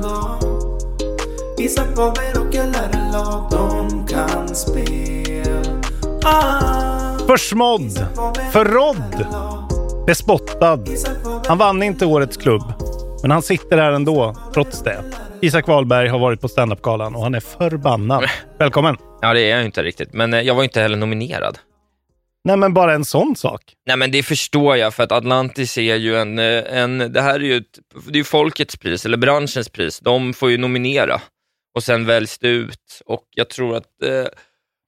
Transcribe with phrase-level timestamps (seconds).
[1.71, 5.81] Isak Faber och LRLA De kan spel
[6.23, 8.07] ah, Försmådd,
[8.51, 9.25] förrådd,
[10.07, 10.85] bespottad.
[11.47, 12.73] Han vann inte årets klubb,
[13.21, 15.03] men han sitter här ändå, trots det.
[15.41, 18.23] Isak Wahlberg har varit på standup-galan och han är förbannad.
[18.59, 18.97] Välkommen!
[19.21, 20.13] Ja, det är jag ju inte riktigt.
[20.13, 21.57] Men eh, jag var inte heller nominerad.
[22.43, 23.61] Nej, men bara en sån sak.
[23.87, 26.39] Nej, men det förstår jag, för att Atlantis är ju en...
[26.39, 29.99] eh, en det här är ju ett, det är ju folkets pris, eller branschens pris.
[29.99, 31.21] De får ju nominera
[31.75, 33.01] och sen väljs det ut.
[33.05, 34.01] Och jag tror att...
[34.03, 34.25] Eh,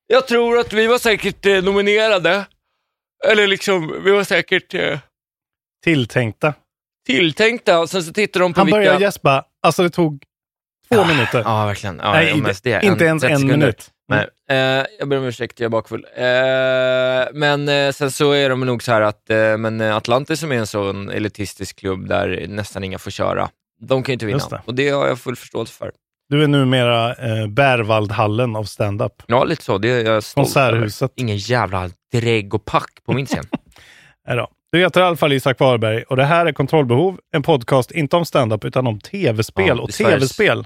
[0.08, 2.46] jag tror att vi var säkert eh, nominerade.
[3.28, 5.00] Eller liksom, vi var säkert eh,
[5.84, 6.54] Tilltänkta.
[7.06, 7.80] tilltänkta.
[7.80, 8.78] Och sen så tittar de på Han vilka...
[8.78, 10.24] började gäspa, alltså det tog
[10.94, 11.42] två minuter.
[11.46, 12.00] Ja, verkligen.
[12.04, 12.84] Ja, Nej, om ens det.
[12.84, 13.58] inte ens 30 en sekunder.
[13.58, 13.90] minut.
[14.08, 14.28] Nej.
[14.50, 16.06] Eh, jag ber om ursäkt, jag är bakfull.
[16.16, 16.24] Eh,
[17.34, 20.52] men eh, sen så är de nog så här att eh, men eh, Atlantis som
[20.52, 23.50] är en sån elitistisk klubb där nästan inga får köra,
[23.80, 24.58] de kan ju inte Just vinna.
[24.58, 24.64] det.
[24.68, 25.92] Och det har jag full förståelse för.
[26.30, 29.24] Du är numera eh, Bärvaldhallen av standup.
[29.28, 29.78] Ja, lite så.
[29.78, 31.02] Det är jag stolt Konserthuset.
[31.02, 31.14] över.
[31.22, 33.44] Ingen jävla drägg och pack på min scen.
[34.28, 34.48] Nej då.
[34.72, 38.16] Du heter i alla fall Isak Wahlberg och det här är Kontrollbehov, en podcast inte
[38.16, 40.66] om standup utan om tv-spel Ja, och det är Sveriges- tv-spel.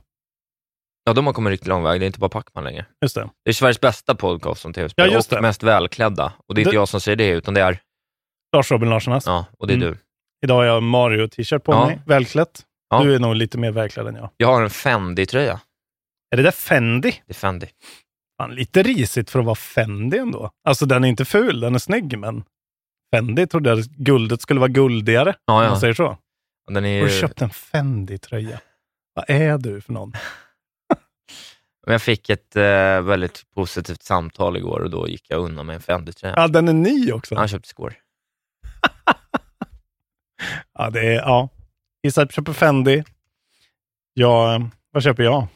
[1.06, 2.02] ja, de har kommit riktigt lång väg.
[2.02, 2.86] Det är inte bara Pacman längre.
[3.02, 3.30] Just det.
[3.46, 5.42] Det är Sveriges bästa podcast om tv-spel Ja, just och det.
[5.42, 6.34] mest välklädda.
[6.48, 7.80] Och det är inte jag som säger det, utan det är...
[8.56, 9.26] Lars Robin Larssons.
[9.26, 9.88] Ja, och det är Mm.
[9.92, 9.98] du.
[10.44, 11.86] Idag har jag Mario-t-shirt på Ja.
[11.86, 12.62] mig, välklätt.
[12.90, 13.04] Ja.
[13.04, 14.30] Du är nog lite mer välklädd än jag.
[14.38, 15.60] Jag har en Fendi-tröja.
[16.32, 17.22] Är det där Fendi?
[17.26, 17.68] Det är Fendi.
[18.38, 20.52] Fan, lite risigt för att vara Fendi ändå.
[20.68, 22.44] Alltså den är inte ful, den är snygg, men
[23.16, 25.36] Fendi trodde jag guldet skulle vara guldigare.
[25.46, 25.70] Ja, Om ja.
[25.70, 26.18] man säger så.
[26.68, 27.00] Och Den är...
[27.02, 28.60] Har du köpt en Fendi-tröja?
[29.14, 30.14] Vad är du för någon?
[31.88, 35.82] Jag fick ett eh, väldigt positivt samtal igår och då gick jag undan med en
[35.82, 36.34] Fendi-tröja.
[36.38, 37.36] Ja, den är ny också.
[37.36, 37.94] Han köpte skor.
[40.74, 41.50] Ja, det är, ja.
[42.08, 43.04] Isak köper Fendi.
[44.14, 45.48] Ja, vad köper jag?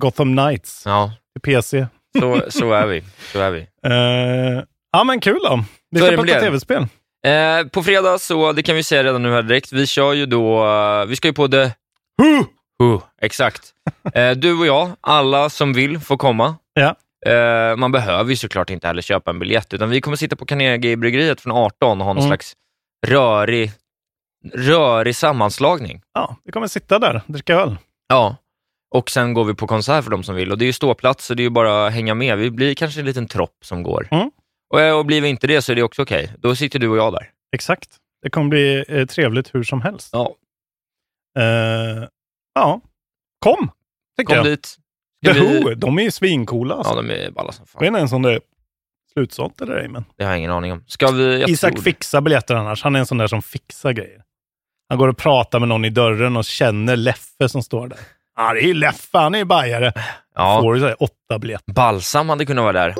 [0.00, 1.86] Gotham Knights Ja, till PC.
[2.20, 3.04] så, så är vi.
[3.32, 3.60] Så är vi.
[3.86, 5.64] Eh, ja, men kul då.
[5.90, 6.86] Vi Så ska prata tv-spel.
[7.26, 10.26] Eh, på fredag, så det kan vi säga redan nu här direkt, vi kör ju
[10.26, 11.62] då, eh, vi ska ju på The
[12.22, 12.42] Huh!
[12.78, 13.62] Who, exakt.
[14.14, 16.54] Eh, du och jag, alla som vill får komma.
[16.74, 16.94] Ja.
[17.76, 21.40] Man behöver ju såklart inte heller köpa en biljett, utan vi kommer sitta på Carnegie-bryggeriet
[21.40, 22.28] från 18 och ha någon Mm.
[22.28, 22.52] slags
[23.06, 23.70] rörig,
[24.54, 26.02] rörig sammanslagning.
[26.14, 27.76] Ja, vi kommer sitta där och dricka öl.
[28.08, 28.36] Ja,
[28.94, 30.52] och sen går vi på konsert för de som vill.
[30.52, 32.38] Och det är ju ståplats, så det är ju bara att hänga med.
[32.38, 34.08] Vi blir kanske en liten tropp som går.
[34.10, 34.30] Mm.
[34.72, 36.32] Och, eh, och blir vi inte det så är det också okej.
[36.38, 37.30] Då sitter du och jag där.
[37.54, 37.88] Exakt.
[38.22, 40.08] Det kommer bli eh, trevligt hur som helst.
[40.12, 40.34] Ja,
[41.38, 42.04] Eh,
[42.54, 42.80] ja,
[43.44, 43.70] kom!
[44.18, 44.44] Tycker kom jag.
[44.46, 44.76] dit.
[45.26, 46.74] The vi- Who, de är ju svincoola.
[46.74, 46.94] Alltså.
[46.94, 47.86] Ja, de är balla som Jag vet fan.
[47.86, 48.40] inte ens om det är
[49.12, 50.84] slutsålt eller ej, men Det har jag ingen aning om.
[50.86, 51.40] Ska vi...
[51.40, 52.82] Jag Isak tror fixar biljetter annars.
[52.82, 54.22] Han är en sån där som fixar grejer.
[54.88, 57.98] Han går och pratar med någon i dörren och känner Leffe som står där.
[58.36, 59.92] Ja, det är ju Leffe, han är ju bajare.
[60.34, 61.72] Ja, Får du säga åtta biljetter.
[61.72, 62.94] Balsam hade kunnat vara där.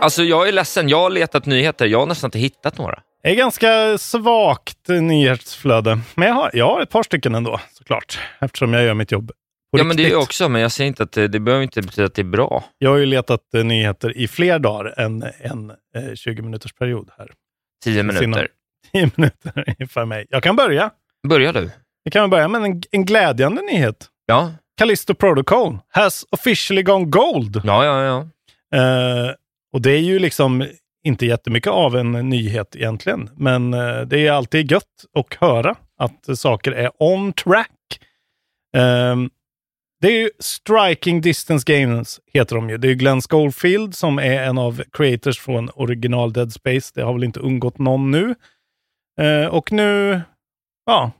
[0.00, 0.88] Alltså, jag är ledsen.
[0.88, 1.86] Jag har letat nyheter.
[1.86, 3.00] Jag har nästan inte hittat några.
[3.22, 6.00] Det är ganska svagt eh, nyhetsflöde.
[6.14, 8.18] Men jag har, jag har ett par stycken ändå, såklart.
[8.40, 9.32] Eftersom jag gör mitt jobb
[9.70, 11.82] ja, men det är jag också, men jag säger inte att det, det behöver inte
[11.82, 12.64] betyda att det är bra.
[12.78, 17.10] Jag har ju letat eh, nyheter i fler dagar än en eh, 20 minuters period
[17.18, 17.28] här.
[17.84, 18.48] Tio minuter.
[18.92, 20.26] 10 minuter ungefär mig.
[20.30, 20.90] Jag kan börja.
[21.28, 21.70] Börjar du?
[22.04, 24.06] Vi kan börja med en, en glädjande nyhet.
[24.26, 27.60] Ja, Callisto Protocol has officially gone gold.
[27.64, 28.02] ja, ja.
[28.04, 28.28] ja.
[28.78, 29.34] Eh,
[29.72, 30.66] och det är ju liksom
[31.04, 36.38] inte jättemycket av en nyhet egentligen, men eh, det är alltid gött att höra att
[36.38, 38.00] saker är on track.
[38.76, 39.30] Ehm,
[40.00, 42.78] det är ju Striking Distance Games, heter de ju.
[42.78, 46.92] Det är Glenn Schofield som är en av creators från original Dead Space.
[46.94, 48.34] Det har väl inte undgått någon nu.
[49.18, 50.20] Eh, och nu,
[50.86, 51.10] ja,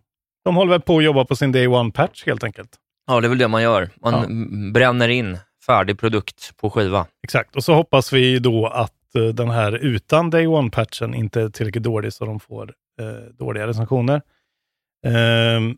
[0.45, 2.71] de håller väl på att jobba på sin Day One-patch helt enkelt.
[3.07, 3.91] Ja, det är väl det man gör.
[4.03, 4.73] Man Ja.
[4.73, 7.07] bränner in färdig produkt på skiva.
[7.25, 11.49] Exakt, och så hoppas vi då att eh, den här utan Day One-patchen inte är
[11.49, 13.07] tillräckligt dålig så de får eh,
[13.39, 14.23] dåliga recensioner.
[15.07, 15.77] Ehm,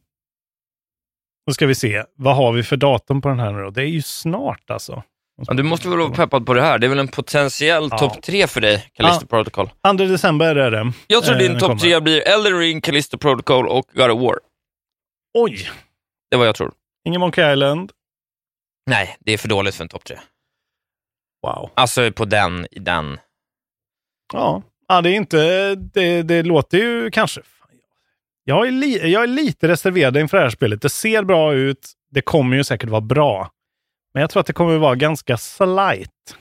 [1.46, 3.70] då ska vi se, vad har vi för datum på den här nu då?
[3.70, 5.02] Det är ju snart alltså.
[5.46, 6.78] Ja, du måste väl vara peppad på det här?
[6.78, 7.98] Det är väl en potentiell Ja.
[7.98, 9.36] topp tre för dig, Callisto Ja.
[9.36, 9.70] Protocol?
[9.86, 10.92] 2 december är det.
[11.06, 14.38] Jag tror eh, din topp tre blir Elden Ring, Callisto Protocol och God of War.
[15.38, 15.68] Oj!
[16.30, 16.72] Det är vad jag tror.
[17.04, 17.92] Ingen Monkey Island.
[18.86, 20.18] Nej, det är för dåligt för en topp tre.
[21.46, 21.70] Wow.
[21.74, 23.18] Alltså på den, i den.
[24.32, 25.74] Ja, ja det är inte...
[25.74, 27.40] Det, det låter ju kanske...
[28.44, 30.82] Jag är, li, jag är lite reserverad inför det här spelet.
[30.82, 31.92] Det ser bra ut.
[32.10, 33.50] Det kommer ju säkert vara bra.
[34.14, 36.36] Men jag tror att det kommer vara ganska slight.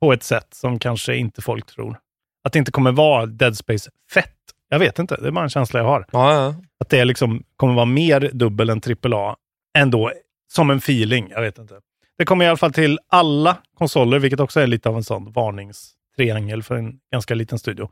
[0.00, 1.98] På ett sätt som kanske inte folk tror.
[2.44, 4.30] Att det inte kommer vara Dead Space fett.
[4.68, 6.06] Jag vet inte, det är bara en känsla jag har.
[6.12, 6.54] Ja, ja.
[6.80, 9.36] Att det liksom kommer vara mer dubbel än AAA.
[9.78, 10.12] Ändå
[10.52, 11.30] som en feeling.
[11.30, 11.80] Jag vet inte.
[12.18, 15.32] Det kommer i alla fall till alla konsoler, vilket också är lite av en sån
[15.32, 17.90] varningstriangel för en ganska liten studio.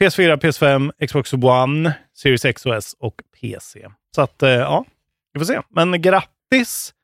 [0.00, 3.88] PS4, PS5, Xbox One, Series X och S och PC.
[4.14, 4.84] Så att, eh, ja,
[5.32, 5.60] vi får se.
[5.70, 6.94] Men grattis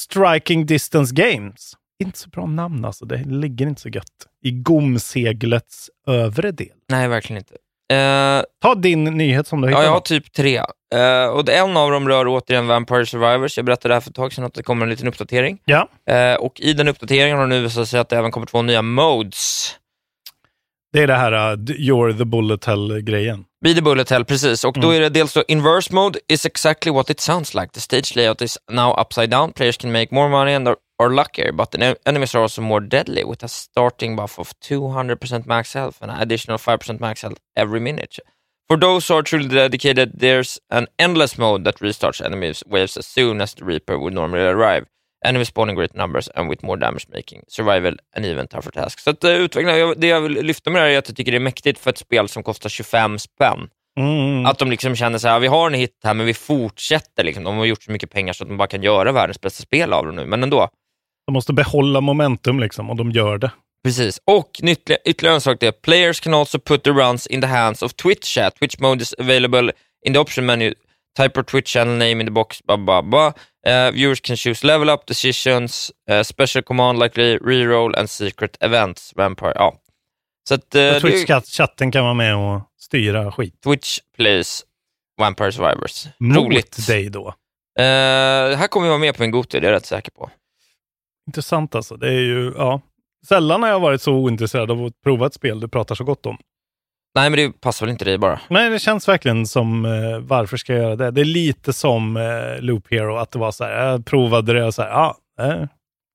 [0.00, 1.72] Striking Distance Games.
[2.02, 3.04] Inte så bra namn alltså.
[3.04, 6.68] Det ligger inte så gött i gomseglets övre del.
[6.88, 7.54] Nej, verkligen inte.
[7.96, 9.86] Eh, Ta din nyhet som du ja, hittade.
[9.86, 10.56] jag har typ tre.
[10.94, 13.56] Eh, och det- en av dem rör återigen Vampire Survivors.
[13.56, 15.58] Jag berättade här för ett tag sedan att det kommer en liten uppdatering.
[15.64, 15.88] Ja.
[16.10, 18.62] Eh, och i den uppdateringen har det nu visat sig att det även kommer två
[18.62, 19.74] nya modes.
[20.92, 23.44] Det är det här uh, You're the Bullet Hell-grejen.
[23.64, 24.64] Be the bullet hell, precis.
[24.64, 24.96] Och då Mm.
[24.96, 27.66] är det dels då inverse mode is exactly what it sounds like.
[27.72, 29.52] The stage layout is now upside down.
[29.52, 30.76] Players can make more money and are,
[31.10, 35.46] luckier, but the en- enemies are also more deadly with a starting buff of 200%
[35.46, 38.18] max health and an additional 5% max health every minute.
[38.68, 43.06] For those who are truly dedicated, there's an endless mode that restarts enemies waves as
[43.06, 44.86] soon as the Reaper would normally arrive.
[45.24, 49.04] Enemies spawn in great numbers and with more damage making, survival and even tougher tasks.
[49.04, 51.38] Så att, uh, det jag vill lyfta med det här är att jag tycker det
[51.38, 53.68] är mäktigt för ett spel som kostar 25 spänn.
[54.00, 54.46] Mm.
[54.46, 57.24] Att de liksom känner så här, vi har en hit här men vi fortsätter.
[57.24, 57.44] Liksom.
[57.44, 59.92] De har gjort så mycket pengar så att de bara kan göra världens bästa spel
[59.92, 60.68] av det nu, men ändå.
[61.26, 63.50] De måste behålla momentum liksom och de gör det.
[63.84, 64.20] Precis.
[64.24, 64.50] Och
[65.04, 67.94] ytterligare en sak det är, players can also put the runs in the hands of
[67.94, 68.56] Twitch chat.
[68.56, 69.72] Twitch mode is available
[70.06, 70.74] in the option menu.
[71.16, 73.32] Type your Twitch channel name in the box, blah, blah, blah.
[73.66, 78.56] Uh, viewers can choose level up, decisions, uh, special command like re- reroll and secret
[78.60, 79.12] events.
[79.16, 79.74] Vampire, ja.
[80.48, 83.60] Så att, uh, Twitch-chatten kan vara med och styra skit.
[83.62, 84.64] Twitch plays
[85.20, 86.06] Vampire Survivors.
[86.18, 86.86] Mot Roligt.
[86.86, 87.34] dig då.
[87.78, 90.30] Här kommer vi vara med på en Goti, det är jag rätt säker på.
[91.26, 91.96] Intressant alltså.
[91.96, 92.80] Det är ju, ja.
[93.28, 96.26] Sällan har jag varit så ointresserad av att prova ett spel du pratar så gott
[96.26, 96.38] om.
[97.14, 98.40] Nej, men det passar väl inte dig bara.
[98.50, 101.10] Nej, det känns verkligen som, eh, varför ska jag göra det?
[101.10, 104.64] Det är lite som eh, Loop Hero, att det var så här, jag provade det
[104.64, 105.48] och så här, ja, eh,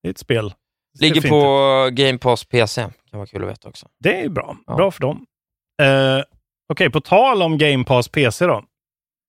[0.03, 0.53] det är ett spel.
[0.99, 1.93] Det Ligger på ut.
[1.93, 3.87] Game Pass PC, kan vara kul att veta också.
[3.99, 4.57] Det är bra.
[4.67, 4.75] Ja.
[4.75, 5.25] Bra för dem.
[5.81, 6.23] Eh,
[6.73, 8.63] Okej, på tal om Game Pass PC då.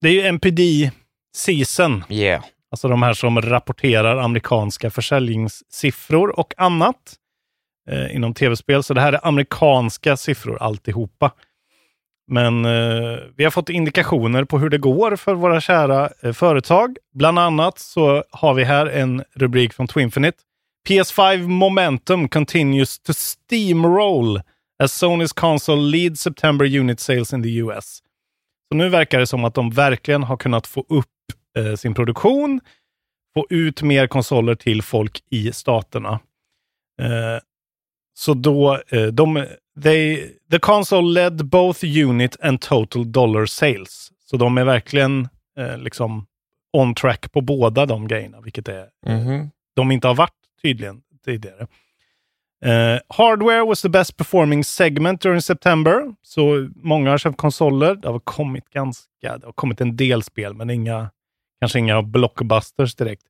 [0.01, 0.91] Det är ju NPD
[1.37, 2.05] Season.
[2.09, 2.45] Yeah.
[2.71, 7.17] Alltså de här som rapporterar amerikanska försäljningssiffror och annat
[7.91, 8.83] eh, inom tv-spel.
[8.83, 11.33] Så det här är amerikanska siffror alltihopa.
[12.29, 16.97] Men eh, vi har fått indikationer på hur det går för våra kära eh, företag.
[17.15, 20.39] Bland annat så har vi här en rubrik från Twinfinite.
[20.89, 24.41] PS5 momentum continues to steamroll
[24.83, 28.03] as Sonys console leads September unit sales in the US.
[28.69, 31.07] Så nu verkar det som att de verkligen har kunnat få upp
[31.59, 32.61] eh, sin produktion,
[33.35, 36.21] få ut mer konsoler till folk i staterna.
[37.03, 37.41] Eh,
[38.19, 39.47] så då, eh, de,
[39.83, 44.13] they, the console led both unit and total dollar sales.
[44.31, 46.27] Så de är verkligen eh, liksom
[46.73, 49.51] on track på båda de grejerna, vilket är Mhm.
[49.77, 50.33] de inte har varit
[50.63, 51.67] tydligen tidigare.
[52.65, 56.15] Eh, hardware was the best performing segment during September.
[56.23, 57.95] Så många har köpt konsoler.
[57.95, 61.11] Det har kommit ganska, det har kommit en del spel, men inga,
[61.61, 63.23] kanske inga blockbusters direkt.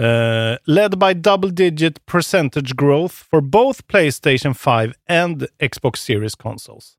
[0.00, 6.94] Eh, led by double digit percentage growth for both Playstation 5 and Xbox Series consoles.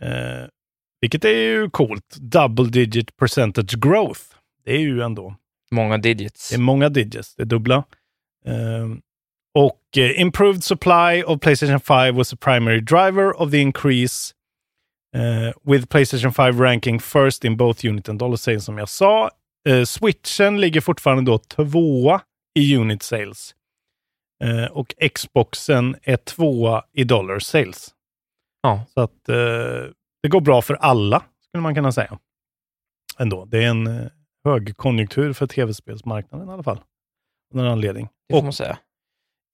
[0.00, 0.46] Eh,
[1.00, 2.16] vilket är ju coolt.
[2.20, 4.20] Double digit percentage growth.
[4.64, 5.34] Det är ju ändå
[5.70, 6.48] Många digits.
[6.48, 7.84] det är många digits, det är dubbla.
[8.46, 9.00] Ehm,
[9.54, 14.34] Och eh, improved supply of Playstation 5 was a primary driver of the increase
[15.14, 19.30] eh, with Playstation 5 ranking first in both unit and dollar sales som jag sa.
[19.68, 22.20] Eh, Switchen ligger fortfarande då tvåa
[22.54, 23.54] i unit sales.
[24.44, 27.94] Eh, och Xboxen är tvåa i dollar sales.
[28.62, 28.84] Ja.
[28.94, 29.36] Så att eh,
[30.22, 32.18] det går bra för alla, skulle man kunna säga.
[33.18, 33.44] Ändå.
[33.44, 34.06] Det är en eh,
[34.44, 36.78] högkonjunktur för tv-spelsmarknaden i alla fall.
[37.50, 38.08] Av någon anledning.
[38.28, 38.78] Det får man säga.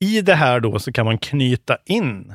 [0.04, 2.34] i det här då så kan man knyta in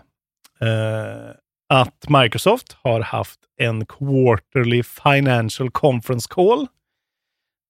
[0.60, 1.32] eh,
[1.70, 6.68] att Microsoft har haft en quarterly financial conference call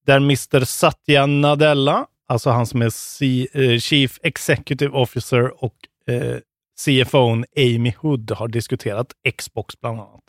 [0.06, 0.64] där Mr.
[0.64, 5.74] Satya Nadella, alltså han som är C- eh, Chief Executive Officer och
[6.06, 6.36] eh,
[6.84, 9.06] CFOn Amy Hood har diskuterat
[9.38, 10.24] Xbox bland annat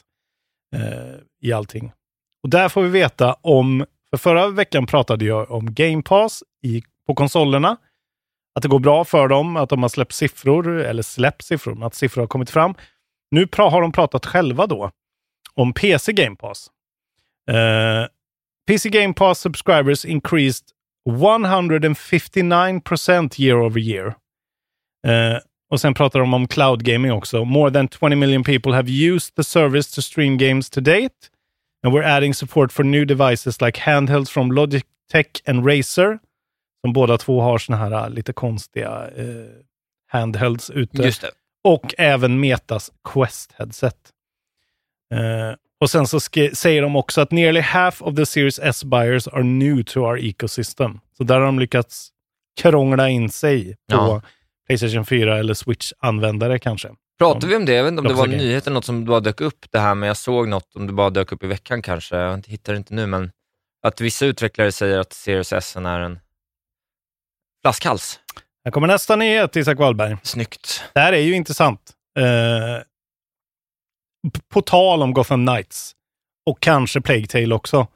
[0.75, 1.91] eh, i allting.
[2.43, 6.83] Och där får vi veta om, för förra veckan pratade jag om Game Pass i,
[7.07, 7.77] på konsolerna
[8.55, 11.83] att det går bra för dem, att de har släppt siffror, eller släppt siffror, men
[11.83, 12.75] att siffror har kommit fram.
[13.31, 14.91] Nu har de pratat själva då
[15.53, 16.69] om PC Game Pass.
[17.49, 18.07] Eh,
[18.67, 20.71] PC Game Pass subscribers increased
[21.09, 24.07] 159% year over year.
[25.07, 25.37] Eh,
[25.71, 27.45] och sen pratar de om cloud gaming också.
[27.45, 31.29] More than 20 million people have used the service to stream games to date.
[31.83, 36.19] And we're adding support for new devices like handhelds from Logitech and Razer
[36.85, 39.45] som båda två har såna här äh, lite konstiga eh,
[40.07, 41.11] handhelds ute.
[41.63, 43.95] Och även Metas Quest-headset.
[45.13, 46.19] Eh, och sen så
[46.53, 50.19] säger de också att nearly half of the Series S buyers are new to our
[50.25, 50.99] ecosystem.
[51.17, 52.09] Så där har de lyckats
[52.61, 54.21] krångla in sig på Ja.
[54.67, 56.89] Playstation 4 eller Switch-användare kanske.
[57.17, 57.73] Pratar vi om det?
[57.73, 59.79] Jag vet inte om det var en nyhet eller något som bara dök upp det
[59.79, 62.73] här, men jag såg något, om det bara dök upp i veckan kanske, jag hittar
[62.73, 63.31] det inte nu, men
[63.83, 66.19] att vissa utvecklare säger att Series S är en
[67.61, 68.19] flaskhals.
[68.65, 70.17] Här kommer nästa nyhet, Isak Wahlberg.
[70.23, 70.83] Snyggt.
[70.93, 71.91] Det här är ju intressant.
[72.15, 72.21] P-
[74.49, 75.91] på tal om Gotham Knights
[76.49, 77.87] och kanske Plague Tale också.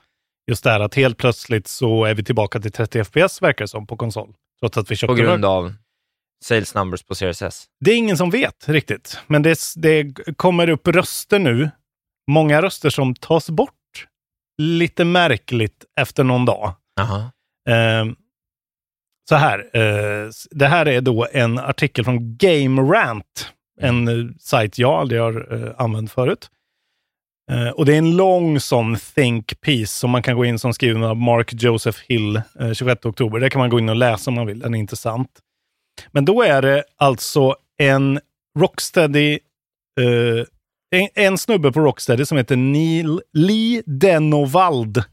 [0.52, 3.68] Just det här att helt plötsligt så är vi tillbaka till 30 FPS verkar det
[3.68, 4.34] som på konsol.
[4.60, 5.74] Trots att vi köpte På grund av
[6.46, 7.66] sales numbers på Series S.
[7.86, 11.70] Det är ingen som vet riktigt, men det, det kommer upp röster nu.
[12.32, 14.08] Många röster som tas bort
[14.62, 16.74] lite märkligt efter någon dag.
[17.70, 18.06] Eh,
[19.30, 19.76] så här,
[20.30, 25.22] s- det här är då en artikel från Game Rant, en eh, sajt jag aldrig
[25.22, 26.50] har eh, använt förut.
[27.52, 30.74] Eh, och det är en lång sån think piece som man kan gå in som
[30.74, 33.40] skriven av Mark Joseph Hill eh, 26 oktober.
[33.40, 35.30] Det kan man gå in och läsa om man vill, den är intressant.
[36.12, 38.20] Men då är det alltså en
[38.60, 39.40] Rocksteady,
[40.00, 40.46] eh,
[41.00, 45.04] en, en snubbe på Rocksteady som heter Neil Lee Denovald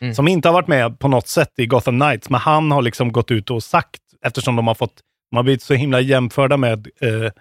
[0.00, 0.14] Mm.
[0.14, 3.12] som inte har varit med på något sätt i Gotham Knights, men han har liksom
[3.12, 5.00] gått ut och sagt, eftersom de har fått,
[5.30, 7.32] de har blivit så himla jämförda med eh,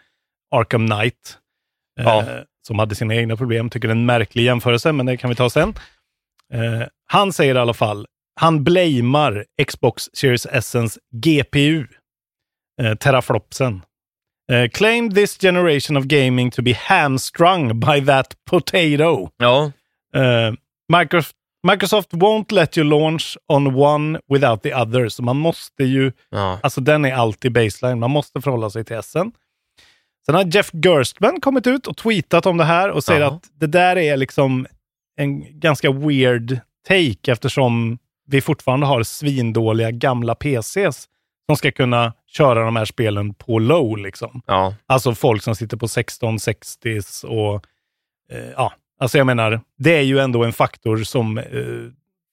[0.56, 1.38] Arkham Knight,
[2.00, 2.26] eh, Ja.
[2.68, 3.70] som hade sina egna problem.
[3.70, 5.74] Tycker det är en märklig jämförelse, men det kan vi ta sen.
[6.54, 8.08] Eh, han säger i alla fall,
[8.40, 11.88] han blamear Xbox Series S's GPU,
[12.82, 13.82] eh, teraflopsen.
[14.52, 19.30] Eh, claimed this generation of gaming to be hamstrung by that potato.
[19.38, 19.72] Ja,
[20.16, 20.54] Eh,
[20.98, 21.36] Microsoft,
[21.68, 25.10] Microsoft won't let you launch on one without the other.
[25.10, 26.60] Så man måste ju, ja.
[26.64, 28.00] alltså den är alltid baseline.
[28.00, 29.32] Man måste förhålla sig till SN.
[30.26, 33.32] Sen har Jeff Gerstmann kommit ut och tweetat om det här och säger Jaha.
[33.32, 34.68] att det där är liksom
[35.18, 37.98] en ganska weird take eftersom
[38.28, 41.08] vi fortfarande har svindåliga gamla PCs
[41.46, 43.98] som ska kunna köra de här spelen på low.
[43.98, 44.42] Liksom.
[44.46, 44.76] ja.
[44.86, 47.66] Alltså folk som sitter på 1660s och
[48.32, 51.44] eh, ja, alltså jag menar, det är ju ändå en faktor som eh,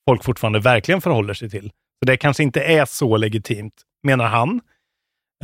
[0.09, 1.71] folk fortfarande verkligen förhåller sig till.
[1.99, 4.61] Så det kanske inte är så legitimt, menar han.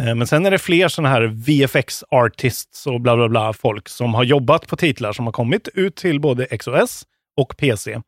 [0.01, 3.89] Eh, men sen är det fler sådana här VFX artists och bla bla bla folk
[3.89, 7.05] som har jobbat på titlar som har kommit ut till både XOS
[7.37, 7.93] och PC.
[7.93, 8.01] Eh,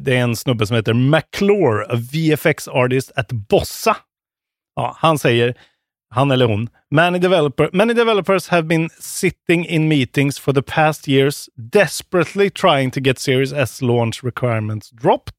[0.00, 3.96] det är en snubbe som heter McClure, a VFX artist at Bossa.
[4.76, 5.54] Ja, han säger
[6.12, 6.68] han eller hon.
[6.90, 12.90] Many, developer, many developers have been sitting in meetings for the past years desperately trying
[12.90, 15.34] to get Series S launch requirements dropped.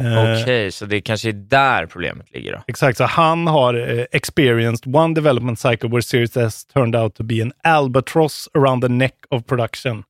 [0.00, 2.62] Eh, Okej, så det kanske är där problemet ligger då?
[2.66, 7.22] Exakt, så han har eh, experienced one development cycle where Series S turned out to
[7.22, 10.04] be an albatross around the neck of production.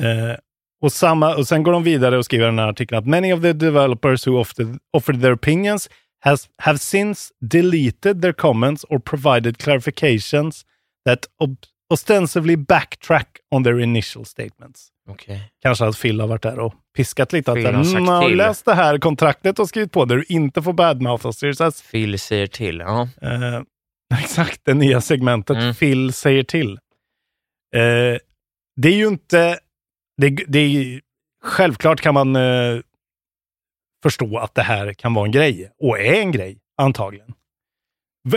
[0.00, 0.36] Eh,
[0.82, 3.42] och, samma, och sen går de vidare och skriver den här artikeln att many of
[3.42, 9.58] the developers who offered, offered their opinions has, have since deleted their comments or provided
[9.58, 10.64] clarifications
[11.06, 11.56] that ob-
[11.92, 14.88] ostensibly backtrack on their initial statements.
[15.08, 15.52] Okej.
[15.62, 17.52] Kanske att Phil har varit där och piskat lite.
[17.52, 20.04] Att Phil har sagt mm, har du till." läst det här kontraktet och skrivit på
[20.04, 21.84] där du inte får badmoutha Series S.
[21.90, 23.08] Phil säger till, ja.
[23.22, 23.62] Eh,
[24.20, 25.74] Exakt, det nya segmentet Mm.
[25.74, 26.72] Phil säger till.
[27.76, 28.18] Eh,
[28.76, 29.58] det är ju inte...
[30.16, 31.00] Det, det är,
[31.44, 32.80] självklart kan man eh,
[34.02, 37.34] förstå att det här kan vara en grej, och är en grej, antagligen.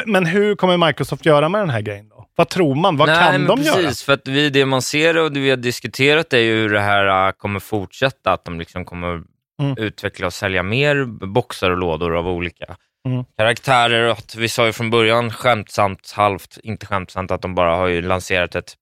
[0.06, 2.19] Men hur kommer Microsoft göra med den här grejen då?
[2.40, 2.98] Vad tror man?
[2.98, 3.92] Vad Nej, kan de precis, göra?
[3.92, 6.80] för att vi, det man ser och det vi har diskuterat är ju hur det
[6.80, 9.22] här äh, kommer fortsätta, att de liksom kommer
[9.62, 9.76] Mm.
[9.78, 12.76] utveckla och sälja mer boxar och lådor av olika
[13.08, 13.24] Mm.
[13.38, 14.06] karaktärer.
[14.06, 17.88] Och att vi sa ju från början skämtsamt, halvt, inte skämtsamt, att de bara har
[17.88, 18.74] ju lanserat ett,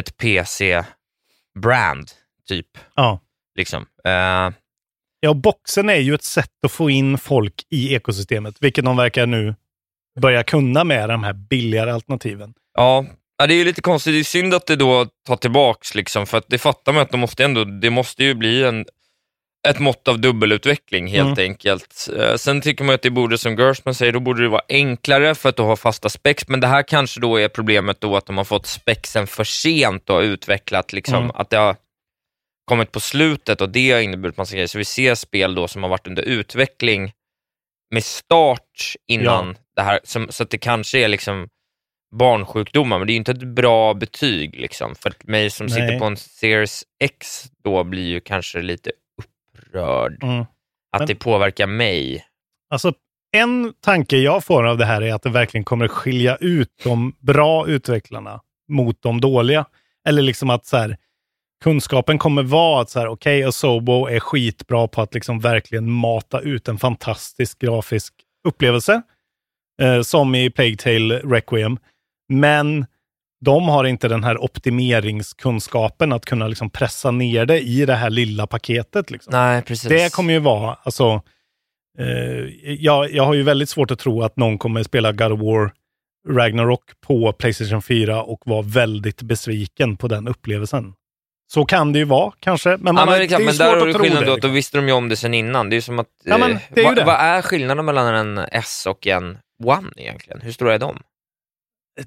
[0.00, 2.10] ett PC-brand,
[2.48, 2.66] typ.
[2.94, 3.20] Ja.
[3.58, 3.86] Liksom.
[4.04, 4.50] Eh,
[5.20, 9.26] Ja, boxen är ju ett sätt att få in folk i ekosystemet, vilket de verkar
[9.26, 9.54] nu
[10.20, 12.54] börja kunna med de här billigare alternativen.
[12.76, 13.04] Ja,
[13.38, 14.14] ja, det är ju lite konstigt.
[14.14, 17.10] Det är synd att det då tar tillbaks, liksom, för att det fattar man att
[17.10, 18.84] de måste ändå, det måste ju bli en,
[19.68, 22.08] ett mått av dubbelutveckling helt enkelt.
[22.18, 25.34] Eh, sen tycker man att det borde, som Gersman säger, då borde det vara enklare
[25.34, 28.26] för att då ha fasta specs, men det här kanske då är problemet då att
[28.26, 31.30] de har fått spexen för sent och utvecklat, liksom, Mm.
[31.34, 31.76] att det har
[32.64, 34.66] kommit på slutet och det har inneburit massa grejer.
[34.66, 37.12] Så vi ser spel då som har varit under utveckling
[37.90, 39.54] med start innan Ja.
[39.76, 41.48] Det här, som, så att det kanske är liksom
[42.16, 44.60] barnsjukdomar, men det är ju inte ett bra betyg.
[44.60, 44.94] Liksom.
[44.94, 45.74] För mig som Nej.
[45.74, 48.90] sitter på en Series X då blir ju kanske lite
[49.22, 50.40] upprörd Mm.
[50.40, 50.48] att
[50.98, 52.24] Men- det påverkar mig.
[52.70, 52.92] Alltså,
[53.36, 57.12] en tanke jag får av det här är att det verkligen kommer skilja ut de
[57.20, 59.64] bra utvecklarna mot de dåliga.
[60.08, 60.96] Eller liksom att så här,
[61.64, 66.40] kunskapen kommer vara att så här, okej, Asobo är skitbra på att liksom verkligen mata
[66.40, 68.14] ut en fantastisk grafisk
[68.48, 69.02] upplevelse.
[69.82, 71.78] Eh, som i Plague Tale Requiem.
[72.28, 72.86] Men
[73.44, 78.10] de har inte den här optimeringskunskapen att kunna liksom pressa ner det i det här
[78.10, 79.10] lilla paketet.
[79.10, 79.30] Liksom.
[79.32, 79.88] Nej, precis.
[79.88, 81.22] Det kommer ju vara, alltså,
[81.98, 85.40] eh, jag, jag har ju väldigt svårt att tro att någon kommer spela God of
[85.40, 85.72] War
[86.28, 90.92] Ragnarok på Playstation 4 och vara väldigt besviken på den upplevelsen.
[91.52, 93.54] Så kan det ju vara kanske, men, man Ja, men, det det kan, är men
[93.54, 94.26] svårt där har att du tro skillnad det.
[94.26, 94.52] då, då liksom.
[94.52, 95.70] visste de ju om det sen innan.
[95.70, 97.04] Det är som att, Ja, men eh, det är ju vad, det.
[97.04, 100.40] vad är skillnaden mellan en S och en One egentligen?
[100.40, 100.98] Hur stora är de?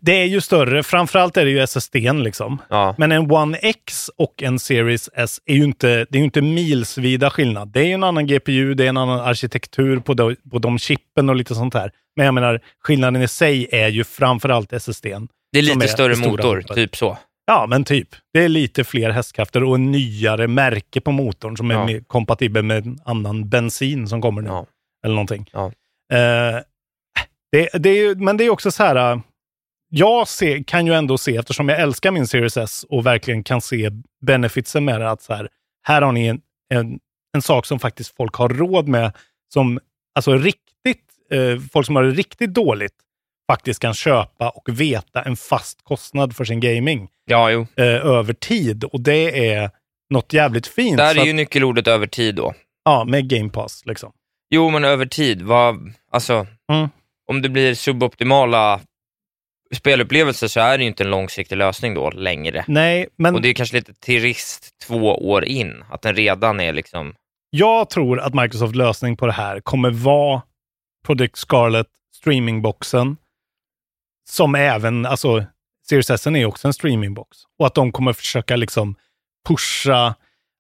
[0.01, 2.61] Det är ju större, framförallt är det ju SSDn liksom.
[2.69, 2.95] Ja.
[2.97, 6.41] Men en One X och en Series S är ju inte, det är ju inte
[6.41, 7.67] milsvida skillnad.
[7.71, 10.79] Det är ju en annan GPU, det är en annan arkitektur på de, på de
[10.79, 11.91] chippen och lite sånt här.
[12.15, 15.27] Men jag menar, skillnaden i sig är ju framförallt SSDn.
[15.51, 16.75] Det är lite större det stora motor, hoppet.
[16.75, 17.17] typ så.
[17.45, 18.07] Ja, men typ.
[18.33, 21.85] Det är lite fler hästkrafter och en nyare märke på motorn som är Ja.
[21.85, 24.49] mer kompatibel med en annan bensin som kommer nu.
[24.49, 24.65] Ja.
[25.05, 25.49] Eller någonting.
[25.53, 25.65] Ja.
[26.13, 26.61] Eh,
[27.51, 29.19] det, det är, ju- men det är också så här, äh,
[29.89, 33.61] jag ser, kan ju ändå se, eftersom jag älskar min Series S och verkligen kan
[33.61, 33.89] se
[34.25, 35.49] benefitsen med det, att så här,
[35.83, 36.41] här har ni en,
[36.73, 36.99] en,
[37.35, 39.11] en sak som faktiskt folk har råd med,
[39.53, 39.79] som
[40.15, 42.93] alltså riktigt, eh, folk som har det riktigt dåligt
[43.51, 47.67] faktiskt kan köpa och veta en fast kostnad för sin gaming Ja, jo.
[47.75, 48.83] eh, över tid.
[48.83, 49.71] Och det är
[50.09, 50.97] något jävligt fint.
[50.97, 52.53] Där är ju att, nyckelordet över tid då.
[52.85, 53.85] ja, med Game Pass.
[53.85, 54.11] Liksom.
[54.49, 56.89] Jo, men över tid, vad, alltså, Mm.
[57.27, 58.79] Om det blir suboptimala
[59.75, 62.65] spelupplevelser så är det ju inte en långsiktig lösning då längre.
[62.67, 66.73] Nej, men Och det är kanske lite trist två år in, att den redan är
[66.73, 67.15] liksom...
[67.49, 70.41] jag tror att Microsoft lösning på det här kommer vara
[71.05, 73.17] Project Scarlet streamingboxen.
[74.29, 75.45] Som även, alltså
[75.89, 77.37] Series S är också en streamingbox.
[77.59, 78.95] Och att de kommer försöka liksom
[79.47, 80.15] pusha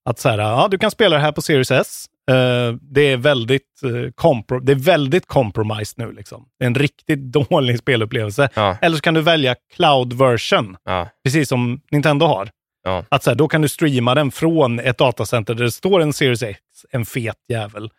[0.05, 2.05] att så här, ja du kan spela det här på Series S.
[2.31, 6.11] Eh, det, är väldigt, eh, compro- det är väldigt compromised nu.
[6.13, 6.45] Liksom.
[6.59, 8.49] Det är en riktigt dålig spelupplevelse.
[8.53, 12.49] Ja, Eller så kan du välja cloud version, ja, precis som Nintendo har.
[12.83, 13.05] ja.
[13.09, 16.13] Att så här, då kan du streama den från ett datacenter där det står en
[16.13, 16.59] Series X,
[16.91, 17.89] en fet jävel,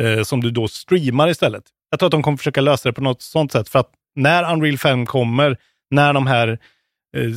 [0.00, 1.64] eh, som du då streamar istället.
[1.90, 3.68] Jag tror att de kommer försöka lösa det på något sånt sätt.
[3.68, 5.56] För att när Unreal 5 kommer,
[5.90, 6.58] när de här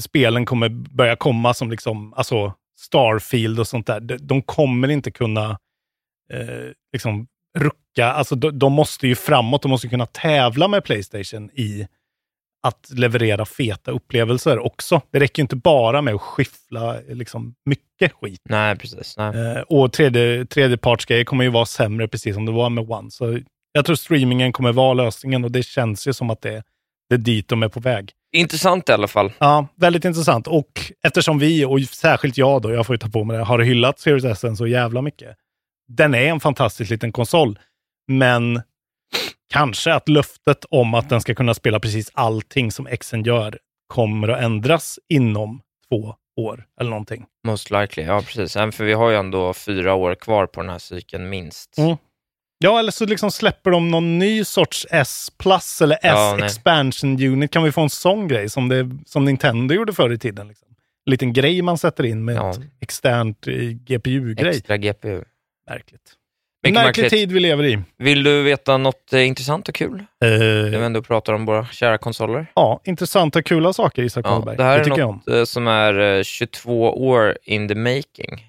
[0.01, 5.11] spelen kommer börja komma som liksom, alltså Starfield och sånt där, de, de kommer inte
[5.11, 5.57] kunna
[6.33, 7.27] eh, liksom
[7.59, 11.87] rucka, alltså de, de måste ju framåt, de måste kunna tävla med Playstation i
[12.67, 15.01] att leverera feta upplevelser också.
[15.11, 18.41] Det räcker ju inte bara med att skiffla liksom, mycket skit.
[18.49, 19.17] Nej, precis.
[19.17, 19.35] Nej.
[19.35, 23.11] Eh, och tredje, tredjepartsgrejer kommer ju vara sämre, precis som det var med One.
[23.11, 23.39] Så
[23.71, 26.63] jag tror streamingen kommer vara lösningen och det känns ju som att det,
[27.09, 28.11] det är dit de är på väg.
[28.35, 29.31] Intressant i alla fall.
[29.39, 30.47] Ja, väldigt intressant.
[30.47, 33.59] Och eftersom vi, och särskilt jag då, jag får ju ta på mig det, har
[33.59, 35.37] hyllat Series S så jävla mycket.
[35.87, 37.59] Den är en fantastisk liten konsol,
[38.07, 38.61] men
[39.53, 44.27] kanske att löftet om att den ska kunna spela precis allting som Xen gör kommer
[44.27, 47.25] att ändras inom två år eller någonting.
[47.47, 48.53] Most likely, ja precis.
[48.53, 51.77] För vi har ju ändå fyra år kvar på den här cykeln minst.
[51.77, 51.97] Mm.
[52.57, 57.11] Ja, eller så liksom släpper de någon ny sorts S plus eller S Ja, expansion
[57.23, 57.51] unit.
[57.51, 60.47] Kan vi få en sån grej som, det, som Nintendo gjorde förr i tiden?
[60.47, 60.67] Liksom.
[61.05, 62.51] En liten grej man sätter in med Ja.
[62.51, 64.49] ett externt eh, GPU-grej.
[64.49, 65.23] Extra GPU.
[65.69, 66.13] Märkligt.
[66.63, 67.19] Mycket Märklig märkligt.
[67.19, 67.79] tid vi lever i.
[67.97, 70.05] Vill du veta något eh, intressant och kul?
[70.21, 72.47] När vi Eh, ändå pratar om våra kära konsoler.
[72.55, 74.57] ja, intressanta, kula saker, Isak Ja, Karlberg.
[74.57, 75.21] det här är tycker jag om.
[75.27, 78.45] något eh, som är eh, 22 år in the making.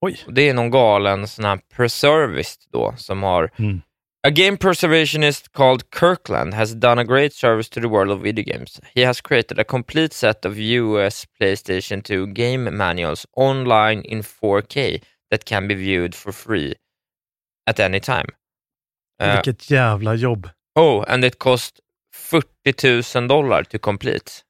[0.00, 0.16] Oj.
[0.26, 3.80] Och Det är någon galen sån här preservist då som har Mm.
[4.26, 8.44] A game preservationist called Kirkland has done a great service to the world of video
[8.44, 8.80] games.
[8.94, 15.00] He has created a complete set of US PlayStation 2 game manuals online in 4K
[15.30, 16.74] that can be viewed for free
[17.70, 18.26] at any time.
[19.22, 20.48] Uh, Vilket jävla jobb.
[20.78, 21.80] oh, and it cost
[22.14, 24.30] 40 000 dollar to complete.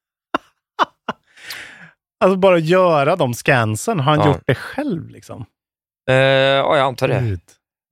[2.21, 3.99] Alltså bara göra de scansen.
[3.99, 4.27] Har han Ja.
[4.33, 5.45] gjort det själv liksom?
[6.09, 7.19] Uh, ja, jag antar det.
[7.21, 7.41] Gud.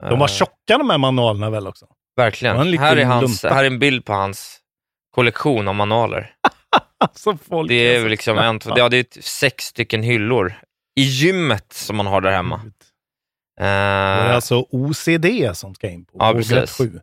[0.10, 1.86] De var Eh, tjocka de här manualerna väl också?
[2.15, 2.78] Verkligen.
[2.80, 4.60] Här är, hans, här är en bild på hans
[5.15, 6.34] kollektion av manualer.
[7.00, 10.54] Alltså Det är liksom en, ja, det är t- sex stycken hyllor
[10.97, 12.55] i gymmet som man har där hemma.
[12.55, 12.63] Eh,
[13.60, 16.17] Det är alltså OCD som ska in på.
[16.19, 16.77] Ja, precis.
[16.77, 16.99] sju.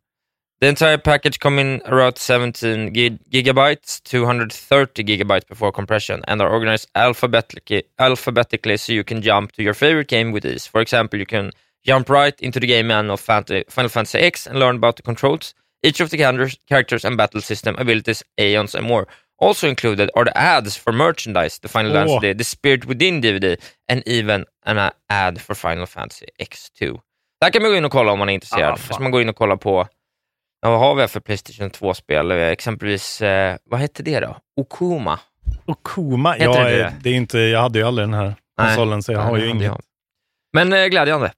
[0.61, 6.51] The entire package come in around 17 gi- gigabytes, 230 gigabytes before compression, and are
[6.51, 10.71] organized alphabetically, alphabetically so you can jump to your favorite game with ease.
[10.71, 11.53] For example, you can
[11.87, 15.55] jump right into the game manual of Final Fantasy X and learn about the controls,
[15.83, 19.07] each of the characters- characters and battle system abilities, aeons, and more.
[19.49, 21.95] Also included are the ads for merchandise, the Final Åh.
[21.95, 23.57] Fantasy, the Spirit Within DVD,
[23.93, 27.01] and even an ad for Final Fantasy X2.
[27.41, 28.73] Där kan man gå in och kolla om man är intresserad.
[28.73, 29.89] Ah, ska man gå in och kolla på
[30.61, 32.31] Ja, vad har vi för Playstation 2-spel?
[32.31, 34.37] Exempelvis, eh, vad hette det då?
[34.57, 35.21] Okuma?
[35.67, 36.95] Och Kuma, Heter jag, det det?
[37.03, 39.49] det är inte, jag hade ju aldrig den här konsolen så jag Nej, har ju
[39.49, 39.81] inget jag.
[40.53, 41.33] Men eh, glädjande.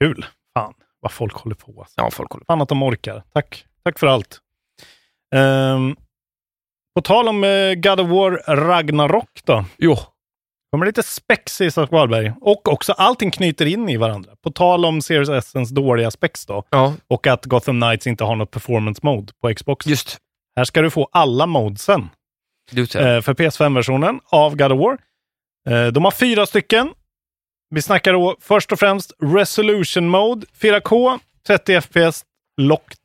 [0.00, 0.26] kul.
[0.54, 1.80] Fan, vad folk håller på.
[1.80, 1.94] Alltså.
[1.96, 2.52] Ja, folk håller på.
[2.52, 3.22] Fan att de orkar.
[3.34, 4.38] Tack, tack för allt.
[5.34, 5.96] Ehm,
[6.94, 9.64] på tal om eh, God of War Ragnarok då.
[9.78, 9.96] Jo.
[10.70, 12.32] kommer lite spex i Isak Wahlberg.
[12.40, 14.32] Och också allting knyter in i varandra.
[14.42, 16.64] På tal om Series S's dåliga spex då.
[16.70, 19.86] Ja, Och att Gotham Knights inte har något performance mode på Xbox.
[19.86, 20.18] just.
[20.56, 22.08] Här ska du få alla modesen.
[22.70, 23.16] Du ser.
[23.16, 24.98] eh, för PS5-versionen av God of War.
[25.70, 26.90] Eh, de har fyra stycken.
[27.70, 32.24] Vi snackar då först och främst Resolution Mode, 4K, 30 FPS,
[32.60, 32.98] locked.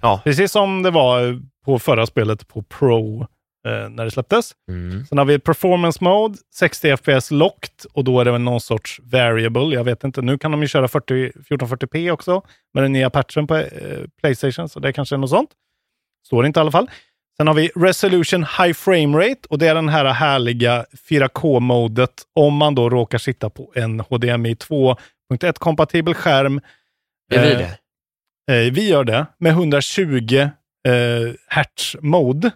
[0.00, 0.20] Ja.
[0.24, 3.20] Precis som det var på förra spelet på Pro
[3.66, 4.52] eh, när det släpptes.
[4.68, 5.06] Mm.
[5.06, 9.00] Sen har vi Performance Mode, 60 FPS locked och då är det väl någon sorts
[9.02, 9.74] variable.
[9.74, 12.42] Jag vet inte, nu kan de ju köra 40, 1440p också
[12.74, 13.64] med den nya patchen på eh,
[14.20, 15.50] Playstation, så det kanske är något sånt.
[16.26, 16.90] Står inte i alla fall.
[17.36, 22.54] Sen har vi Resolution High Frame Rate och det är den här härliga 4K-modet om
[22.56, 26.60] man då råkar sitta på en HDMI 2.1-kompatibel skärm.
[27.32, 27.78] Är vi Eh, det?
[28.66, 30.48] Eh, vi gör det med 120
[30.88, 32.50] eh, hertz mode.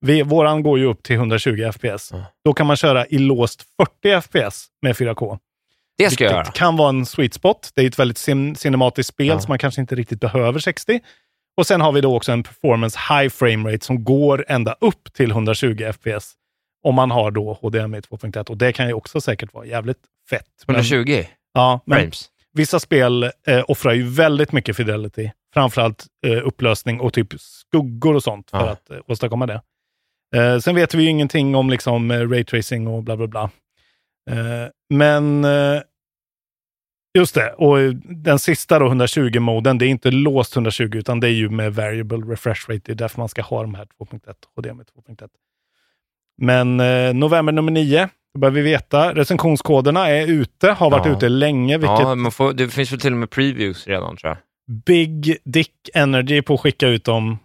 [0.00, 2.10] Vi, våran går ju upp till 120 FPS.
[2.12, 2.24] Ja.
[2.44, 3.62] Då kan man köra i låst
[4.02, 5.38] 40 FPS med 4K.
[5.98, 6.44] Det ska jag göra.
[6.44, 7.70] kan vara en sweet spot.
[7.74, 9.40] Det är ett väldigt cin- cinematiskt spel Ja.
[9.40, 11.00] så man kanske inte riktigt behöver 60.
[11.56, 15.12] Och sen har vi då också en performance high frame rate som går ända upp
[15.12, 16.32] till 120 FPS.
[16.84, 19.98] Om man har då HDMI 2.1 och det kan ju också säkert vara jävligt
[20.30, 20.46] fett.
[20.66, 22.28] Men- 120 ja, men frames.
[22.52, 25.30] Vissa spel eh, offrar ju väldigt mycket fidelity.
[25.54, 28.70] Framförallt eh, upplösning och typ skuggor och sånt för Ja.
[28.70, 29.62] att eh, åstadkomma det.
[30.36, 33.50] Eh, sen vet vi ju ingenting om liksom, eh, raytracing och bla bla bla.
[34.30, 35.80] Eh, men eh,
[37.18, 41.26] just det, och eh, den sista då, 120-moden, det är inte låst 120 utan det
[41.28, 42.82] är ju med variable refresh rate.
[42.84, 45.28] Det är därför man ska ha de här 2.1, HDMI 2.1.
[46.42, 46.76] Men
[47.20, 49.14] november nummer 9, då börjar vi veta.
[49.14, 51.12] Recensionskoderna är ute, har varit Ja.
[51.16, 54.38] ute länge, vilket Ja, får, det finns väl till och med previews redan tror jag.
[54.86, 57.38] Big Dick Energy på att skicka ut dem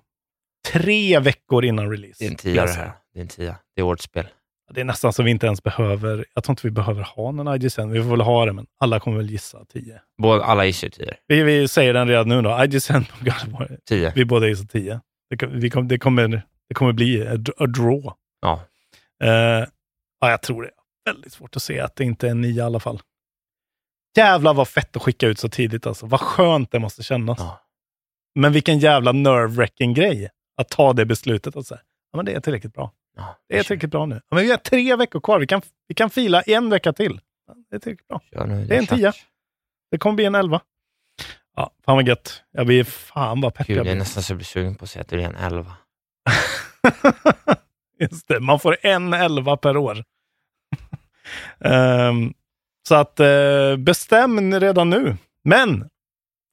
[0.74, 2.16] tre veckor innan release.
[2.20, 2.92] Det är en tia jag det här.
[3.14, 3.56] Det är en tia.
[3.76, 4.28] Det är årets spel.
[4.74, 7.56] Det är nästan så vi inte ens behöver, jag tror inte vi behöver ha någon
[7.56, 7.90] IGSN.
[7.90, 10.02] Vi får väl ha det, men alla kommer väl gissa 10.
[10.22, 11.14] Både, alla gissar ju tior.
[11.28, 12.50] Vi, vi säger den redan nu då,
[13.52, 13.78] War.
[13.86, 14.12] Tio.
[14.16, 15.02] Vi båda gissar 10.
[15.30, 18.14] Det, vi kom, det, kommer, det kommer bli a, draw.
[18.42, 18.62] Ja.
[19.24, 19.30] Eh,
[20.20, 20.72] ja, jag tror det.
[21.06, 23.02] Väldigt svårt att se att det inte är 9 i alla fall.
[24.18, 26.06] Jävlar vad fett att skicka ut så tidigt alltså.
[26.06, 27.40] Vad skönt det måste kännas.
[27.40, 27.62] Ja.
[28.36, 32.40] Men vilken jävla nerve-wracking grej att ta det beslutet och säga, ja men det är
[32.40, 32.92] tillräckligt bra.
[33.18, 34.16] Ja, Det är tillräckligt bra nu.
[34.30, 35.40] Ja, men vi har tre veckor kvar.
[35.40, 37.20] Vi kan, vi kan fila en vecka till.
[37.70, 38.22] Det är tillräckligt bra.
[38.46, 39.14] Nu, Det är en tia.
[39.92, 40.62] Det kommer bli en elva.
[41.56, 42.44] Ja, fan vad gött.
[42.52, 44.84] Jag blir fan vad pepp Gud, jag jag är nästan så jag blir sugen på
[44.84, 45.74] att säga att det är en elva.
[48.00, 50.04] Just det, man får en elva per år.
[51.60, 52.34] Ehm,
[52.88, 53.28] så att eh,
[53.78, 55.18] bestäm redan nu.
[55.44, 55.86] Men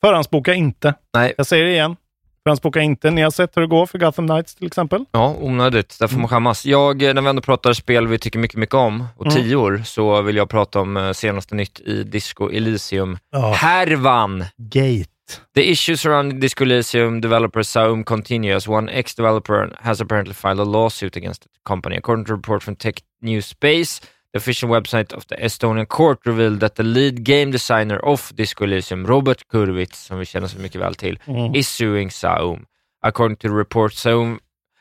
[0.00, 0.94] Förhandsboka inte.
[1.14, 1.34] Nej.
[1.36, 1.96] Jag säger det igen.
[2.42, 3.10] Förhandsboka inte.
[3.10, 5.04] Ni har sett hur det går för Gotham Knights till exempel.
[5.12, 5.96] Ja, onödigt.
[6.00, 6.66] Där får man skämmas.
[6.66, 9.36] Jag, eh, när vi ändå pratar spel vi tycker mycket, mycket om och Mm.
[9.36, 13.18] tio år, så vill jag prata om eh, senaste nytt i Disco Elysium.
[13.30, 13.52] Ja.
[13.52, 14.44] Härvan!
[14.56, 15.10] Gate.
[15.54, 20.64] The issues surrounding Disco Elysium developer Saum continue as one ex-developer has apparently filed a
[20.64, 21.96] lawsuit against the company.
[21.96, 24.02] According to a report from Tech News Space,
[24.34, 28.64] the official website of the Estonian court revealed that the lead game designer of Disco
[28.64, 31.54] Elysium, Robert Kurwitz, som vi känner så mycket väl till, Mm.
[31.56, 32.66] is suing Saum.
[33.02, 34.38] According to the report, Saum,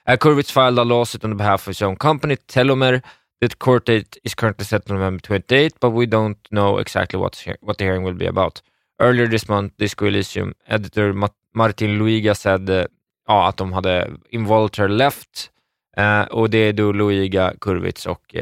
[0.09, 3.01] uh, Kurwitz filed a lawsuit on behalf of his own company, Telomer.
[3.41, 7.41] The court date is currently set on November 28, but we don't know exactly what's
[7.45, 8.61] he- what the hearing will be about.
[9.01, 12.85] Earlier this month, Disco Elysium editor Ma- Martin Luiga said uh,
[13.27, 15.49] ja, att de hade involuntary left
[15.97, 18.35] eh, och det är då Luiga Kurwitz och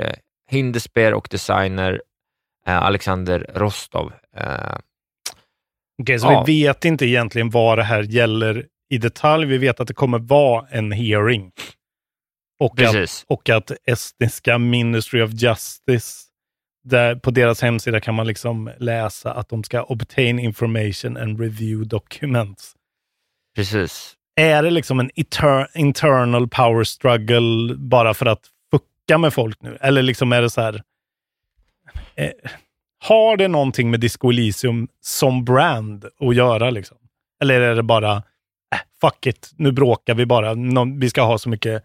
[0.51, 2.01] Hindesper och designer
[2.67, 4.13] eh, Alexander Rostov.
[4.37, 4.77] Eh,
[6.01, 6.43] Okej, så Ja.
[6.47, 9.45] vi vet inte egentligen vad det här gäller i detalj.
[9.45, 11.51] Vi vet att det kommer vara en hearing.
[12.59, 13.25] Och att, Precis.
[13.27, 16.23] och att estniska Ministry of Justice,
[16.83, 21.85] där på deras hemsida kan man liksom läsa att de ska obtain information and review
[21.89, 22.73] documents.
[23.55, 24.13] Precis.
[24.35, 28.41] Är det liksom en inter internal power struggle bara för att
[29.07, 29.77] fucka med folk nu?
[29.81, 30.81] Eller liksom är det så här...
[32.15, 32.31] Eh,
[33.03, 36.69] har det någonting med Disco Elysium som brand att göra?
[36.69, 36.97] Liksom?
[37.41, 40.53] Eller är det bara, äh, fuck it, nu bråkar vi bara.
[40.53, 41.83] Nå- vi ska ha så mycket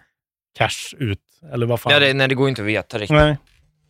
[0.59, 1.21] cash ut.
[1.53, 1.93] Eller vad fan?
[1.93, 3.37] Ja, det, nej, det går inte att veta riktigt Nej.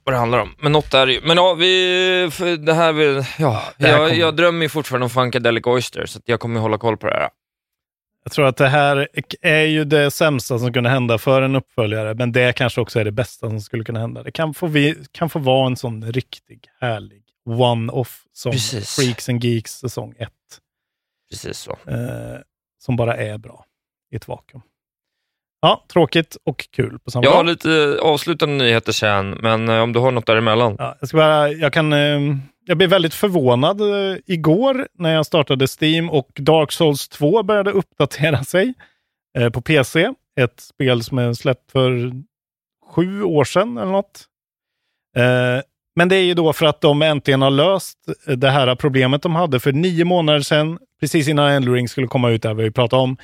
[0.05, 0.55] vad det handlar om.
[0.59, 1.21] Men något är ju.
[1.25, 2.31] Men ja, vi,
[2.67, 6.07] det här, vill, ja, det här jag, kommer- jag drömmer ju fortfarande om Funkadelic Oyster,
[6.07, 7.29] så jag kommer hålla koll på det här.
[8.27, 9.09] Jag tror att det här
[9.41, 13.05] är ju det sämsta som kunde hända för en uppföljare, men det kanske också är
[13.05, 14.23] det bästa som skulle kunna hända.
[14.23, 18.97] Det kan få, vi, kan få vara en sån riktig, härlig one-off som Precis.
[18.97, 20.29] Freaks and Geeks säsong 1.
[21.31, 21.71] Precis så.
[21.71, 22.41] Eh,
[22.79, 23.65] som bara är bra
[24.13, 24.63] i ett vakuum.
[25.61, 27.47] Ja, tråkigt och kul på samma Jag har gång.
[27.47, 30.77] lite avslutande nyheter sen, men eh, om du har något däremellan?
[30.79, 32.21] Ja, jag, ska bara, jag, kan, eh,
[32.67, 37.71] jag blev väldigt förvånad eh, igår när jag startade Steam och Dark Souls 2 började
[37.71, 38.75] uppdatera sig
[39.39, 40.13] eh, på PC.
[40.41, 42.13] Ett spel som är släppt för
[42.91, 44.25] sju år sedan eller något.
[45.17, 45.63] Eh,
[45.97, 47.99] men det är ju då för att de äntligen har löst
[48.37, 52.43] det här problemet de hade för nio månader sedan, precis innan Eldring skulle komma ut,
[52.43, 53.17] där vi pratade om,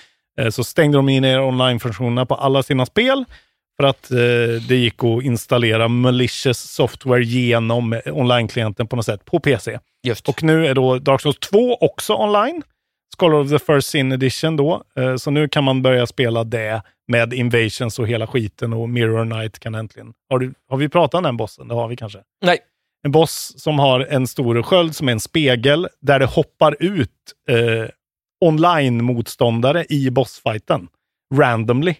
[0.50, 3.24] så stängde de in online-funktionerna på alla sina spel
[3.80, 4.18] för att eh,
[4.68, 9.78] det gick att installera malicious software genom online-klienten på något sätt på PC.
[10.06, 10.28] Just.
[10.28, 12.62] Och nu är då Dark Souls 2 också online.
[13.18, 14.82] Scholar of the First Sin Edition då.
[14.96, 19.24] Eh, så nu kan man börja spela det med Invasions och hela skiten och Mirror
[19.24, 20.12] Knight kan äntligen...
[20.30, 21.68] Har, du, har vi pratat om den bossen?
[21.68, 22.18] Det har vi kanske.
[22.44, 22.58] Nej.
[23.04, 27.10] En boss som har en stor sköld som är en spegel där det hoppar ut
[27.48, 27.88] eh,
[28.44, 30.88] online-motståndare i bossfighten.
[31.34, 31.94] Randomly.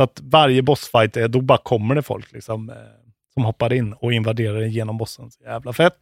[0.00, 2.76] Så att varje bossfight, är, då bara kommer det folk liksom, eh,
[3.34, 5.30] som hoppar in och invaderar genom bossen.
[5.30, 5.98] Så jävla fett.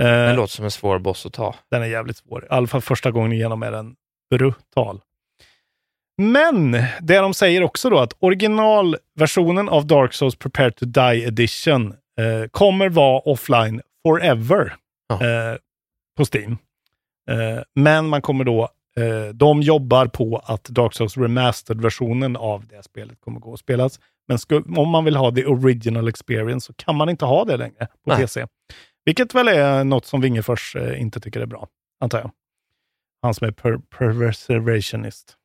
[0.00, 1.54] Eh, Det låter som en svår boss att ta.
[1.70, 2.44] den är jävligt svår.
[2.44, 3.94] I alla fall första gången igenom är den
[4.30, 5.00] brutal.
[6.22, 11.92] Men det de säger också då att originalversionen av Dark Souls Prepare to Die Edition
[12.20, 14.74] eh, kommer vara offline forever
[15.08, 15.14] Ja.
[15.14, 15.56] eh,
[16.16, 16.52] på Steam.
[17.30, 22.82] Eh, men man kommer då, eh, de jobbar på att Dark Souls Remastered-versionen av det
[22.82, 24.00] spelet kommer gå att spelas.
[24.28, 24.38] Men
[24.76, 28.10] om man vill ha the original experience så kan man inte ha det längre på
[28.10, 28.18] Nej.
[28.18, 28.46] PC.
[29.04, 31.68] Vilket väl är något som Wingefors eh, inte tycker är bra,
[32.00, 32.30] antar jag.
[33.22, 35.36] Han som är per preservationist.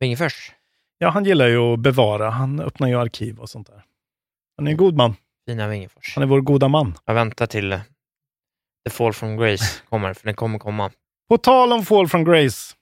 [0.00, 0.52] Wingefors.
[0.98, 2.30] Ja, han gillar ju att bevara.
[2.30, 3.84] Han öppnar ju arkiv och sånt där.
[4.56, 5.14] Han är en god man.
[5.48, 6.14] Fina Wingefors.
[6.14, 6.94] Han är vår goda man.
[7.04, 7.80] Jag väntar till eh,
[8.84, 10.90] The Fall from Grace kommer, för den kommer komma.
[11.28, 12.74] På tal om Fall from Grace.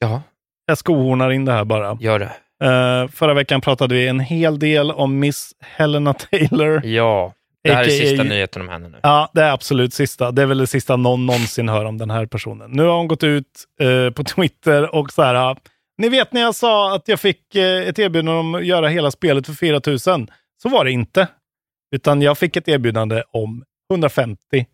[0.00, 0.22] Ja,
[0.66, 1.96] Jag skohornar in det här bara.
[2.00, 2.32] gör det.
[2.66, 6.86] Eh, förra veckan pratade vi en hel del om Miss Helena Taylor.
[6.86, 7.32] Ja,
[7.64, 8.98] det här är sista nyheten om henne nu.
[9.02, 10.30] Ja, det är absolut sista.
[10.30, 12.70] Det är väl det sista någon någonsin hör om den här personen.
[12.70, 15.56] Nu har hon gått ut eh, på Twitter och så här.
[15.98, 19.10] Ni vet när jag sa att jag fick eh, ett erbjudande om att göra hela
[19.10, 19.98] spelet för 4 000.
[20.62, 21.28] Så var det inte.
[21.96, 24.66] Utan jag fick ett erbjudande om 150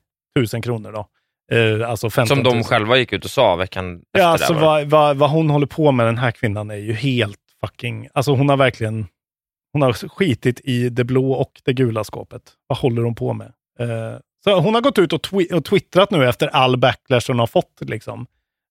[0.52, 0.92] 000 kronor.
[0.92, 1.06] Då.
[1.52, 2.44] Eh, alltså 15 Som 000.
[2.54, 4.18] de själva gick ut och sa veckan efter.
[4.20, 4.84] Ja, alltså där, var det.
[4.84, 8.08] vad, vad, vad hon håller på med den här kvinnan är ju helt fucking...
[8.14, 9.06] Alltså hon har verkligen...
[9.72, 12.42] Hon har skitit i det blå och det gula skåpet.
[12.66, 13.52] Vad håller hon på med?
[13.80, 17.38] Eh, så hon har gått ut och, twi- och twittrat nu efter all backlash hon
[17.38, 17.80] har fått.
[17.80, 18.26] Liksom.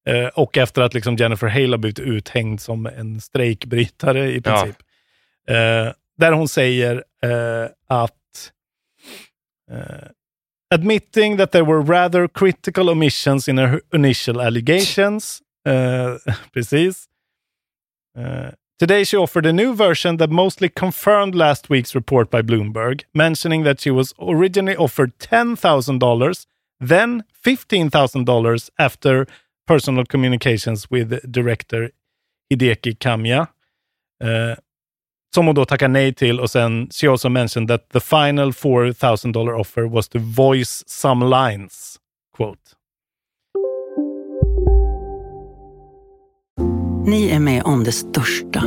[0.10, 4.52] Eh, och efter att liksom, Jennifer Hale har blivit uthängd som en strejkbrytare i Ja.
[4.62, 4.78] princip.
[5.50, 8.12] Eh, där hon säger eh, att...
[10.76, 15.42] Admitting that there were rather critical omissions in her initial allegations.
[15.68, 16.20] Uh,
[16.54, 17.08] precis.
[18.16, 23.02] Uh, today she offered a new version that mostly confirmed last week's report by Bloomberg,
[23.16, 26.46] mentioning that she was originally offered $10,000,
[26.80, 29.26] then $15,000 after
[29.66, 31.90] personal communications with director
[32.54, 33.50] Hideki Kamiya.
[34.22, 34.58] Uh,
[35.36, 39.32] som hon då tackar nej till och sen she also mentioned that the final 4000
[39.32, 41.96] dollar offer was to voice some lines.
[42.38, 42.60] Quote.
[47.06, 48.64] Ni är med om det största.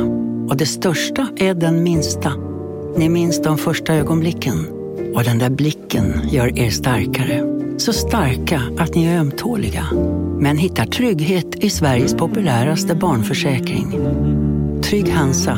[0.49, 2.33] Och det största är den minsta.
[2.97, 4.67] Ni minns de första ögonblicken.
[5.15, 7.43] Och den där blicken gör er starkare.
[7.77, 9.85] Så starka att ni är ömtåliga.
[10.39, 13.91] Men hittar trygghet i Sveriges populäraste barnförsäkring.
[14.83, 15.57] Trygg Hansa.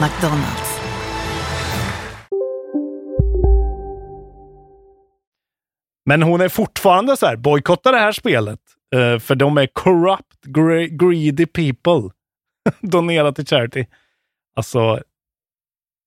[0.00, 0.80] McDonalds.
[6.08, 8.60] Men hon är fortfarande så här, bojkotta det här spelet.
[8.94, 12.10] eh, för de är corrupt, gre- greedy people.
[12.80, 13.86] Donera till charity.
[14.56, 15.02] Alltså,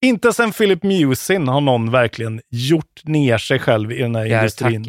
[0.06, 4.84] inte sen Philip Musin har någon verkligen gjort ner sig själv i den här industrin.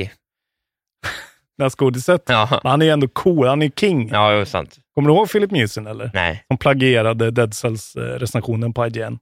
[1.69, 2.23] Skådiset.
[2.29, 2.49] Ja.
[2.63, 4.09] Men han är ändå cool, han är king.
[4.13, 4.77] Ja, det är sant.
[4.95, 6.11] Kommer du ihåg Philip Musin eller?
[6.15, 6.45] Nej.
[6.49, 9.19] Som plagierade Dead Cells-recensionen på IGN.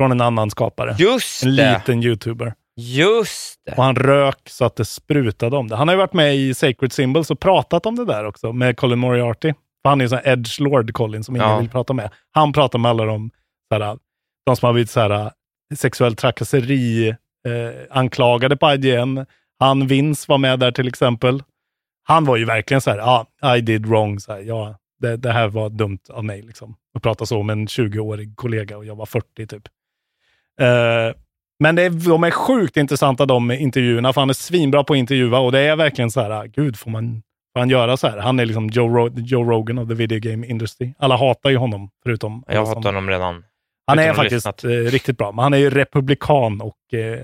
[0.00, 0.96] Från en annan skapare.
[0.98, 1.72] Just en det.
[1.74, 2.54] liten youtuber.
[2.76, 3.72] Just det.
[3.76, 5.76] Och han rök så att det sprutade om det.
[5.76, 8.76] Han har ju varit med i Sacred Symbols och pratat om det där också med
[8.76, 9.52] Colin Moriarty.
[9.82, 11.58] För han är ju sån här edge lord Colin som ingen Ja.
[11.58, 12.10] vill prata med.
[12.32, 13.30] Han pratar med alla de,
[13.72, 13.98] såhär,
[14.46, 15.30] de som har blivit såhär,
[15.76, 17.16] sexuell trakasseri eh,
[17.90, 19.26] anklagade på IGN.
[19.58, 21.42] Han Vince var med där till exempel.
[22.10, 24.20] Han var ju verkligen så här, ja, I did wrong.
[24.20, 26.42] Så här, ja, det, det här var dumt av mig.
[26.42, 26.74] Liksom.
[26.94, 29.62] Att prata så om en 20-årig kollega och jag var 40 typ.
[30.60, 31.16] Eh,
[31.62, 34.96] men det är, de är sjukt intressanta de intervjuerna, för han är svinbra på att
[34.96, 38.18] intervjua och det är verkligen så här, gud får man, får han göra så här?
[38.18, 40.94] Han är liksom Joe, Ro- Joe Rogan of the video game industry.
[40.98, 42.44] Alla hatar ju honom, förutom...
[42.48, 43.44] Jag hatar honom redan.
[43.86, 47.18] Han är faktiskt eh, riktigt bra, men han är ju republikan och eh,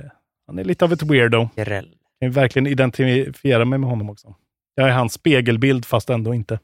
[0.47, 1.49] han är lite av ett weirdo.
[1.57, 1.89] Grell.
[2.19, 4.35] Jag kan verkligen identifiera mig med honom också.
[4.77, 6.59] Jag är hans spegelbild, fast ändå inte.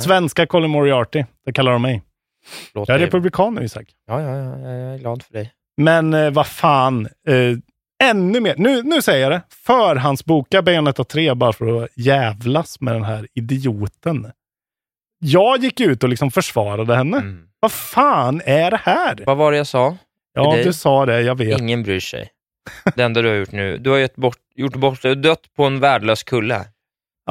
[0.00, 2.02] Svenska Colin Moriarty, det kallar de mig.
[2.74, 3.86] Låt Jag är republikan nu, Isak.
[4.06, 5.52] Ja, ja, ja, jag är glad för dig.
[5.76, 7.58] Men eh, vad fan, eh,
[8.10, 8.54] ännu mer.
[8.58, 9.42] Nu, nu säger jag det.
[9.48, 14.32] Förhandsboka Bayonetta 3 bara för att jävlas med den här idioten.
[15.18, 17.22] Jag gick ut och liksom försvarade henne.
[17.60, 19.12] Vad fan är det här?
[19.12, 19.24] Mm.
[19.26, 19.96] Vad var det jag sa?
[20.34, 20.64] Ja, dig?
[20.64, 21.20] du sa det.
[21.22, 21.60] Jag vet.
[21.60, 22.30] Ingen bryr sig.
[22.96, 25.54] Det enda du har gjort nu, du har gett bort, gjort bort, du har dött
[25.56, 26.64] på en värdelös kulle.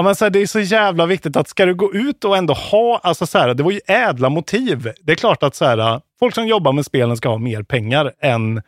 [0.02, 2.38] Ja, men så här, det är så jävla viktigt att ska du gå ut och
[2.38, 4.94] ändå ha, alltså så här, det var ju ädla motiv.
[5.02, 8.14] Det är klart att så här, folk som jobbar med spelen ska ha mer pengar
[8.20, 8.62] än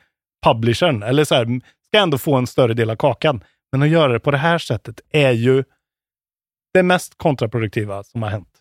[0.46, 1.46] publishern, eller så här,
[1.88, 3.43] ska ändå få en större del av kakan.
[3.72, 5.63] Men att göra det på det här sättet är ju
[6.74, 8.52] det mest kontraproduktiva som har hänt.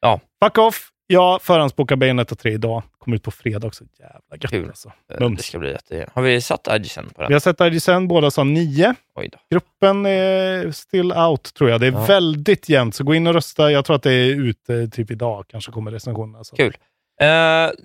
[0.00, 0.20] Ja.
[0.44, 0.88] Fuck off!
[1.06, 2.82] Jag förhandsbokar Bayonetta 3 idag.
[3.04, 3.84] Kommer ut på fredag också.
[3.98, 4.68] Jävla gött Kul.
[4.68, 4.92] alltså.
[5.12, 5.36] Eh, Mums.
[5.38, 6.10] Det ska bli jätte...
[6.14, 7.28] Har vi satt Adjacent på den?
[7.28, 8.94] Vi har sett IGSN, båda sa 9.
[9.14, 9.38] Oj då.
[9.50, 11.80] Gruppen är still out tror jag.
[11.80, 12.04] Det är Ja.
[12.04, 13.70] väldigt jämnt, så gå in och rösta.
[13.70, 16.38] Jag tror att det är ute typ idag, kanske kommer recensionerna.
[16.38, 16.56] Alltså.
[16.56, 16.76] Kul.
[17.20, 17.26] Eh,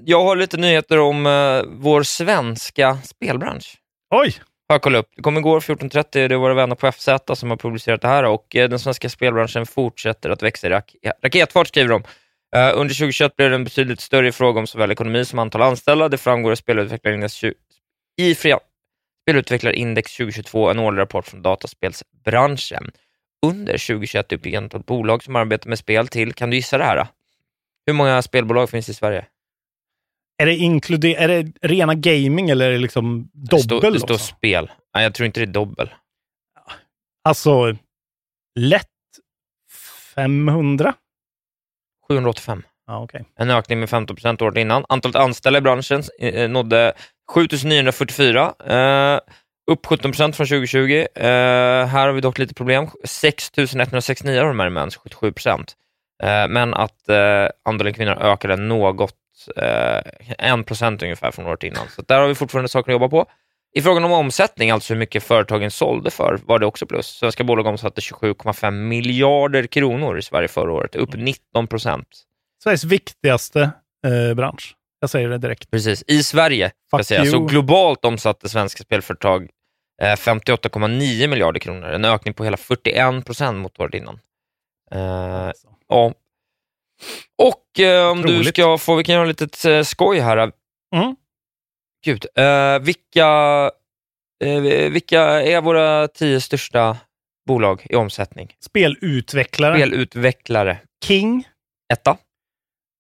[0.06, 3.78] jag har lite nyheter om eh, vår svenska spelbransch.
[4.16, 4.34] Oj!
[4.68, 5.10] Har jag kollat upp.
[5.16, 8.24] Det kom igår 14.30, det är våra vänner på FZ som har publicerat det här
[8.24, 12.04] och eh, den svenska spelbranschen fortsätter att växa i rak raketfart, skriver de.
[12.56, 16.10] Eh, under 2021 blev det en betydligt större fråga om såväl ekonomi som antal anställda.
[16.10, 17.44] Det framgår i Spelutvecklarindex,
[18.22, 18.60] i fria,
[19.24, 22.92] Spelutvecklarindex 2022, en årlig rapport från dataspelsbranschen.
[23.46, 26.98] Under 2021 uppgick antalet bolag som arbetar med spel till, kan du gissa det här?
[26.98, 27.08] Då?
[27.86, 29.26] Hur många spelbolag finns i Sverige?
[30.42, 33.94] Är det, inkluder- är det rena gaming eller är det liksom Det står, dobbel?
[33.94, 34.72] det står spel.
[34.96, 35.90] Nej, jag tror inte det är dobbel.
[37.24, 37.76] Alltså,
[38.60, 38.88] lätt
[40.16, 40.94] 500?
[42.10, 42.64] 785.
[42.88, 43.26] Ja, okej.
[43.40, 44.86] En ökning med 15 procent året innan.
[44.90, 46.94] Antalet anställda i branschen eh, nådde
[47.32, 49.20] 7944, eh,
[49.72, 51.06] upp 17 procent från 2020.
[51.16, 51.26] Eh,
[51.86, 52.88] här har vi dock lite problem.
[53.04, 55.74] 6169 av de här är män, så 77 procent.
[56.24, 59.16] Eh, men att eh, andelen kvinnor ökade något,
[59.56, 60.02] eh,
[60.38, 61.88] 1 procent ungefär från året innan.
[61.90, 63.26] Så där har vi fortfarande saker att jobba på.
[63.76, 67.08] I frågan om omsättning, alltså hur mycket företagen sålde för, var det också plus.
[67.08, 72.08] Svenska bolag omsatte 27,5 miljarder kronor i Sverige förra året, upp 19 procent.
[72.64, 73.72] Sveriges viktigaste
[74.08, 74.76] eh, bransch.
[75.00, 75.72] Jag säger det direkt.
[75.72, 76.72] Precis, i Sverige.
[76.88, 77.26] Ska Fuck you.
[77.26, 79.50] Så globalt omsatte svenska spelföretag
[80.02, 84.20] eh, 58,9 miljarder kronor, en ökning på hela 41 procent mot året innan.
[84.92, 85.52] Eh,
[85.88, 86.14] ja.
[87.38, 88.48] Och eh, om du Otroligt.
[88.48, 90.38] ska få, vi kan göra lite eh, skoj här.
[90.96, 91.16] Mm.
[92.06, 93.28] Gud, eh, vilka,
[94.44, 96.98] eh, vilka är våra tio största
[97.48, 98.56] bolag i omsättning?
[98.60, 99.76] Spelutvecklare.
[99.78, 100.78] Spelutvecklare.
[101.06, 101.48] King.
[101.94, 102.18] Etta.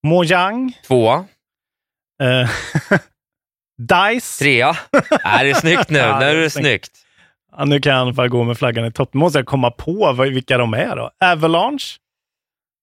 [0.08, 0.78] Mojang.
[0.88, 1.26] Tvåa.
[2.24, 2.50] Eh,
[4.12, 4.40] Dice.
[4.44, 4.78] Trea.
[5.24, 6.00] Är det är snyggt nu?
[6.00, 6.92] Ja, nu är det snyggt.
[7.52, 9.14] Ja, nu kan jag i alla fall gå med flaggan i topp.
[9.14, 11.12] Nu måste jag komma på vilka de är då.
[11.20, 11.98] Avalanche.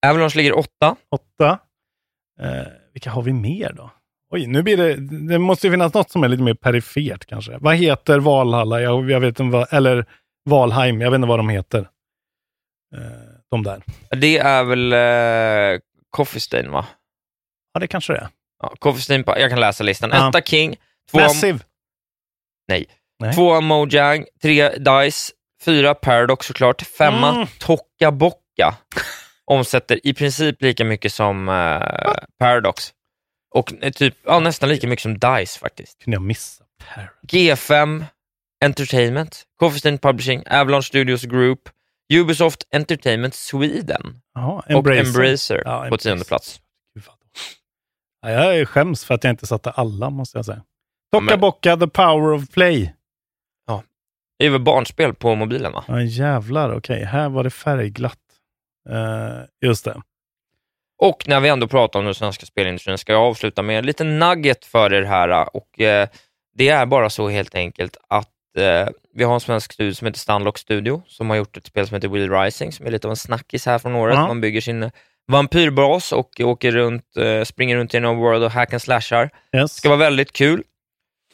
[0.06, 0.96] Avalanche ligger åtta.
[1.10, 1.58] Åtta.
[2.40, 3.90] Eh, vilka har vi mer då?
[4.30, 4.96] Oj, nu blir det...
[5.28, 7.58] Det måste ju finnas något som är lite mer perifert kanske.
[7.60, 8.80] Vad heter Valhalla?
[8.80, 9.72] Jag, jag vet inte vad...
[9.72, 10.06] Eller
[10.44, 11.00] Valheim.
[11.00, 11.78] Jag vet inte vad de heter.
[12.96, 13.00] Eh,
[13.50, 13.82] de där.
[14.10, 16.86] Det är väl eh, Coffee Stain, va?
[17.74, 18.28] Ja, det kanske det är.
[18.62, 20.10] Ja, Coffee Stain, jag kan läsa listan.
[20.12, 20.28] Ja.
[20.28, 20.76] Etta King,
[21.10, 21.58] tvåa, Massive.
[22.68, 22.86] nej.
[23.20, 23.34] Nej.
[23.34, 25.32] tvåa Mojang, tre Dice,
[25.64, 28.18] fyra Paradox såklart, femma Mm.
[28.18, 28.74] Boca.
[29.44, 32.92] Omsätter i princip lika mycket som eh, Paradox.
[33.56, 35.98] Och eh, typ, ja, nästan lika mycket som Dice faktiskt.
[36.04, 36.64] Kunde jag missa?
[37.28, 38.04] G5
[38.64, 41.60] Entertainment, Coffee Publishing, Avalanche Studios Group,
[42.14, 45.06] Ubisoft Entertainment Sweden Jaha, och Embracer.
[45.06, 46.08] Embracer Ja, på Embracer.
[46.10, 46.60] tionde plats.
[48.20, 50.62] Ja, jag skäms för att jag inte satte alla, måste jag säga.
[51.10, 52.92] Ja, men- Boca, The Power of Play.
[54.38, 55.84] Det är väl barnspel på mobilen va?
[55.88, 56.72] Ja, jävlar.
[56.76, 58.18] Okej, här var det färgglatt.
[58.90, 60.02] Eh, just det.
[60.98, 64.18] Och när vi ändå pratar om den svenska spelindustrin ska jag avsluta med en liten
[64.18, 65.56] nugget för er här.
[65.56, 66.08] Och, eh,
[66.54, 68.28] det är bara så helt enkelt att
[68.58, 71.86] eh, vi har en svensk studio som heter Stunlock Studio som har gjort ett spel
[71.86, 74.14] som heter Will Rising som är lite av en snackis här från året.
[74.14, 74.26] Ja.
[74.26, 74.90] Man bygger sin
[75.32, 79.30] vampyrbas och åker runt, eh, springer runt i en world och hack and slashar.
[79.56, 79.72] Yes.
[79.74, 80.62] ska vara väldigt kul.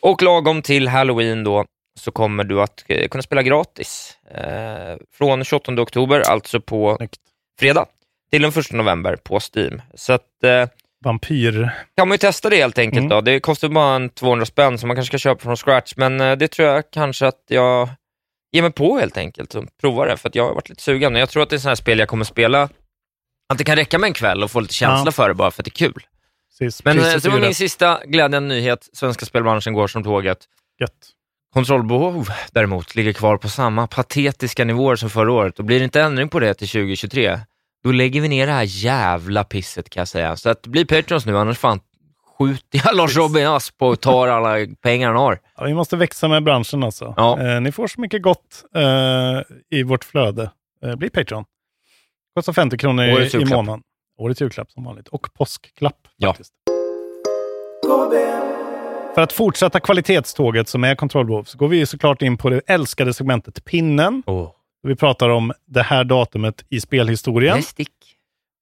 [0.01, 1.65] Och lagom till halloween då
[2.01, 4.19] så kommer du att eh, kunna spela gratis.
[4.35, 7.17] Eh, från 28 oktober, alltså på Snyggt.
[7.61, 7.87] fredag,
[8.33, 9.83] till den 1 november på Steam.
[9.95, 10.69] Så att, eh,
[11.05, 11.71] Vampyr.
[11.97, 12.99] kan man ju testa det helt enkelt.
[12.99, 13.09] Mm.
[13.09, 13.21] Då.
[13.21, 16.37] Det kostar bara en 200 spänn, så man kanske ska köpa från scratch, men eh,
[16.37, 17.89] det tror jag kanske att jag
[18.53, 21.15] ger mig på helt enkelt och provar det, för att jag har varit lite sugen.
[21.15, 22.63] Jag tror att det är sådana här spel jag kommer spela,
[23.53, 25.13] att det kan räcka med en kväll och få lite känsla Ja.
[25.13, 26.03] för det bara för att det är kul.
[26.59, 28.89] Precis, Men eh, priset det var min sista glädjande nyhet.
[28.93, 30.39] Svenska spelbranschen går som tåget.
[30.81, 30.93] Gött.
[31.55, 36.01] Kontrollbehov däremot ligger kvar på samma patetiska nivåer som förra året och blir det inte
[36.01, 37.41] ändring på det till 2023,
[37.85, 40.37] då lägger vi ner det här jävla pisset kan jag säga.
[40.37, 41.81] Så att bli Patrons nu, annars fan
[42.39, 45.39] skjuter jag Lars Robin Asp och tar alla pengar han har.
[45.57, 47.15] Ja, vi måste växa med branschen alltså.
[47.17, 47.41] Ja.
[47.41, 50.51] Eh, ni får så mycket gott eh, i vårt flöde.
[50.85, 51.45] Eh, bli Patreon.
[52.35, 53.83] Kostar 50 kronor i, i månaden.
[54.19, 55.09] Årets julklapp som vanligt.
[55.09, 56.29] Och påskklapp Ja.
[56.29, 56.53] faktiskt.
[59.15, 63.15] För att fortsätta kvalitetståget som är kontrollbehov så går vi såklart in på det älskade
[63.15, 64.23] segmentet Pinnen.
[64.27, 64.51] Oh.
[64.83, 67.59] Vi pratar om det här datumet i spelhistorien.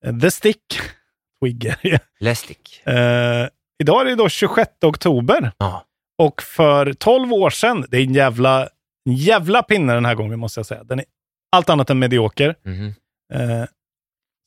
[0.05, 0.57] Eh, The Stick.
[1.41, 1.99] Twigger.
[2.19, 2.81] Lästick.
[2.87, 3.47] Eh,
[3.83, 5.51] idag är det då 26 oktober.
[5.57, 5.85] Ja.
[6.17, 8.61] Och för 12 år sedan, det är en jävla,
[9.09, 10.83] en jävla pinne den här gången måste jag säga.
[10.83, 11.05] Den är
[11.51, 12.55] allt annat än medioker.
[12.63, 12.93] Mhm.
[13.33, 13.65] Eh,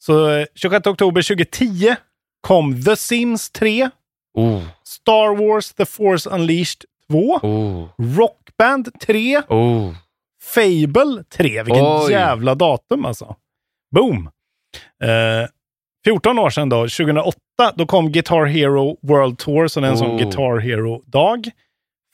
[0.04, 1.94] så eh, 26 oktober 2010
[2.40, 3.90] kom The Sims 3,
[4.36, 4.62] Oh.
[4.84, 7.88] Star Wars The Force Unleashed 2, Oh.
[8.18, 9.94] Rockband 3, Oh.
[10.54, 11.62] Fable 3.
[11.62, 12.12] Vilken Oj.
[12.12, 13.36] jävla datum alltså.
[13.94, 14.30] Boom!
[15.02, 15.48] Eh,
[16.04, 17.38] 14 år sedan då, 2008,
[17.76, 20.18] då kom Guitar Hero World Tour, så det är en sån Oh.
[20.18, 21.50] Guitar Hero-dag.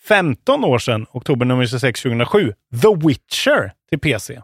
[0.09, 4.41] 15 år sedan, oktober nummer 26, 2007, The Witcher till PC.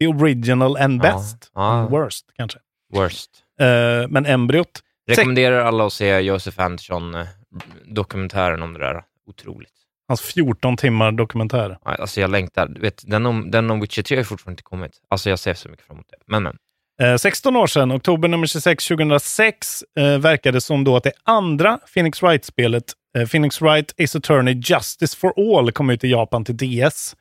[0.00, 1.50] The original and best.
[1.54, 1.72] Ja.
[1.72, 2.58] And worst, kanske.
[2.92, 3.30] Worst.
[3.60, 4.80] Eh, men embryot.
[5.10, 9.04] Rekommenderar alla att se Josef Andersson-dokumentären om det där.
[9.26, 9.72] Otroligt.
[10.08, 11.78] Hans 14 timmar dokumentär.
[11.82, 12.68] Alltså jag längtar.
[12.68, 14.92] Du vet, den, om, den om Witcher 3 har fortfarande inte kommit.
[15.08, 16.16] Alltså jag ser så mycket fram emot det.
[16.26, 16.56] Men, men.
[17.02, 21.78] Eh, 16 år sedan, oktober nummer 26, 2006, eh, verkade som då att det andra
[21.94, 22.84] Phoenix Wright-spelet,
[23.18, 27.16] eh, Phoenix Wright Ace Attorney Justice for All, kom ut i Japan till DS.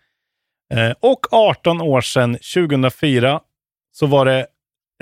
[0.74, 3.42] Eh, och 18 år sedan, 2004,
[3.92, 4.48] så var det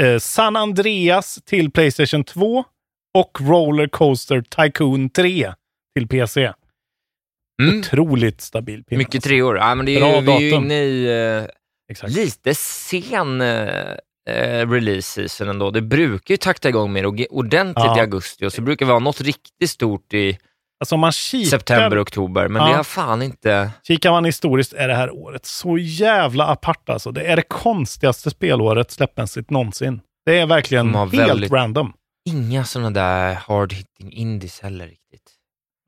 [0.02, 2.64] eh, San Andreas till Playstation 2
[3.14, 5.54] och Roller Coaster Tycoon 3
[5.96, 6.54] till PC.
[7.60, 7.80] Mm.
[7.80, 8.97] Otroligt stabil pinne.
[8.97, 9.57] Mycket tre år.
[9.57, 11.47] Ja, men det är Bra ju, vi är ju inne i
[12.01, 13.91] eh, lite sen eh,
[14.30, 15.72] eh, release season ändå.
[15.72, 17.97] Det brukar ju takta igång mer ordentligt Ja.
[17.97, 20.38] i augusti och så brukar vi ha något riktigt stort i
[20.82, 22.68] Alltså man kikar, September, oktober, men Ja.
[22.70, 23.72] det har fan inte...
[23.84, 27.12] kikar man historiskt är det här året så jävla apart alltså.
[27.12, 30.01] Det är det konstigaste spelåret släppmässigt någonsin.
[30.26, 31.93] Det är verkligen helt väldigt- random.
[32.30, 35.32] Inga sådana där hard hitting indies heller riktigt.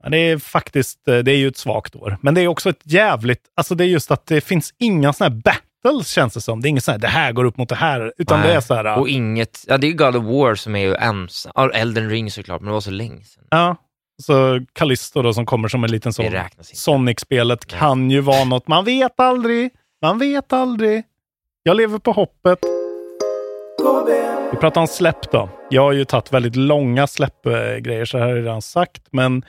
[0.10, 2.18] Det är faktiskt, eh, det är ju ett svagt år.
[2.22, 5.36] Men det är också ett jävligt, alltså det är just att det finns inga sådana
[5.36, 6.62] här battles känns det som.
[6.62, 8.14] Det är inget sånt här, det här går upp mot det här.
[8.18, 8.50] Utan Nej.
[8.50, 10.96] det är så här, Och inget, ja det är God of War som är ju
[10.96, 11.72] ensam.
[11.74, 13.44] Elden Ring såklart, men det var så länge sedan.
[13.50, 13.76] ja.
[14.22, 16.26] Så Callisto då som kommer som en liten sån.
[16.62, 19.70] Sonic-spelet kan ju vara något, man vet aldrig.
[20.02, 21.04] Man vet aldrig.
[21.64, 22.60] Jag lever på hoppet.
[24.52, 25.50] Vi pratar om släpp då.
[25.70, 29.02] Jag har ju tagit väldigt långa släppgrejer, så här har jag redan sagt.
[29.12, 29.46] Men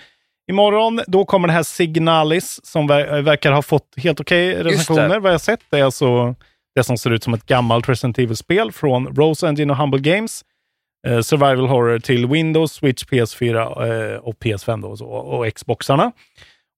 [0.51, 5.18] imorgon, då kommer det här Signalis som ver- verkar ha fått helt okej recensioner.
[5.18, 6.34] Vad jag har sett det är alltså
[6.74, 10.45] det som ser ut som ett gammalt Resident Evil-spel från Rose Engine och Humble Games.
[11.09, 13.57] Eh, survival horror till Windows, Switch, PS4
[14.12, 16.12] eh, och PS5 då, och, så, och Xboxarna.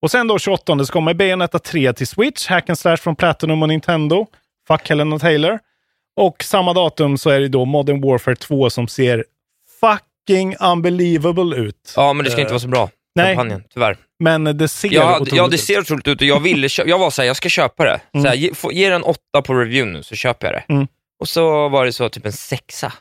[0.02, 3.62] Och sen då 28 så kommer Bayonetta 3 till Switch, Hack and Slash från Platinum
[3.62, 4.26] och Nintendo.
[4.68, 5.58] Fuck Helena Taylor.
[6.20, 9.24] Och samma datum så är det då Modern Warfare 2 som ser
[9.80, 11.92] fucking unbelievable ut.
[11.96, 13.34] Ja, men det ska Eh, inte vara så bra, nej.
[13.36, 13.96] kampanjen, tyvärr.
[14.18, 16.98] Men det ser Ja, otroligt ja, det ser otroligt ut och jag ville köpa, jag
[16.98, 18.00] var såhär, jag ska köpa det.
[18.14, 18.24] Mm.
[18.24, 20.72] Såhär, ge, få, ge den åtta på review nu så köper jag det.
[20.74, 20.86] Mm.
[21.20, 22.92] Och så var det så typ en sexa.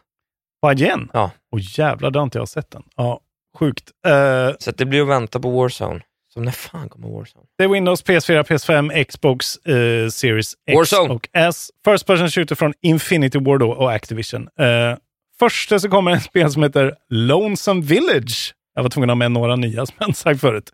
[0.60, 1.10] Vad igen?
[1.14, 1.32] Ja.
[1.56, 2.84] Åh jävlar, det har inte jag sett den.
[2.96, 3.20] Ja,
[3.60, 3.84] sjukt.
[4.08, 6.02] Eh, Så det blir att vänta på Warzone.
[6.34, 7.46] Så när fan kommer Warzone?
[7.58, 11.14] Det är Windows, PS4, PS5, Xbox eh, Series X Warzone.
[11.14, 11.70] och S.
[11.86, 14.48] First person shooter från Infinity Ward och Activision.
[14.60, 14.98] Eh,
[15.40, 18.54] först så kommer en spel som heter Lonesome Village.
[18.76, 20.70] Jag var tvungen att ha med några nya som jag sagt förut.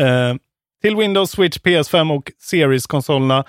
[0.00, 0.34] Eh,
[0.82, 3.44] till Windows, Switch, PS5 och Series-konsolerna.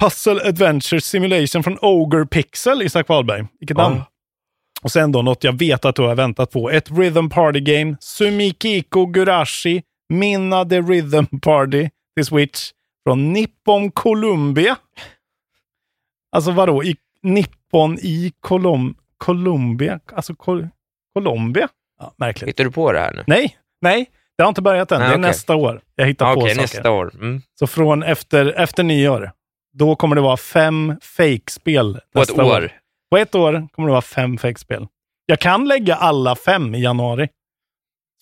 [0.00, 3.46] Puzzle Adventure Simulation från Ogre Pixel, Isak Wahlberg.
[3.60, 3.88] Vilket Ja.
[3.88, 4.02] namn!
[4.82, 6.70] Och sen då något jag vet att du har väntat på.
[6.70, 7.96] Ett Rhythm Party Game.
[8.00, 9.82] Sumikiko Gurashi.
[10.08, 12.70] Minna the Rhythm Party till Switch.
[13.04, 14.76] Från Nippon Columbia.
[16.32, 16.84] Alltså vadå?
[16.84, 20.00] I, Nippon i Colom, Columbia?
[20.12, 20.68] Alltså Col,
[21.14, 21.68] Colombia?
[21.98, 22.48] Ja, märkligt.
[22.48, 23.24] Hittar du på det här nu?
[23.26, 24.10] Nej, nej.
[24.36, 25.00] Det har inte börjat än.
[25.00, 25.28] Nej, det är okej.
[25.28, 25.80] nästa år.
[25.94, 26.62] Jag hittar Ja, på Okej, saker.
[26.62, 27.14] nästa år.
[27.14, 27.42] Mm.
[27.58, 29.32] Så från efter, efter nyår,
[29.72, 31.92] då kommer det vara fem fake-spel.
[32.12, 32.72] På ett nästa år.
[33.10, 34.86] På ett år kommer det vara fem fake-spel.
[35.26, 37.28] Jag kan lägga alla fem i januari.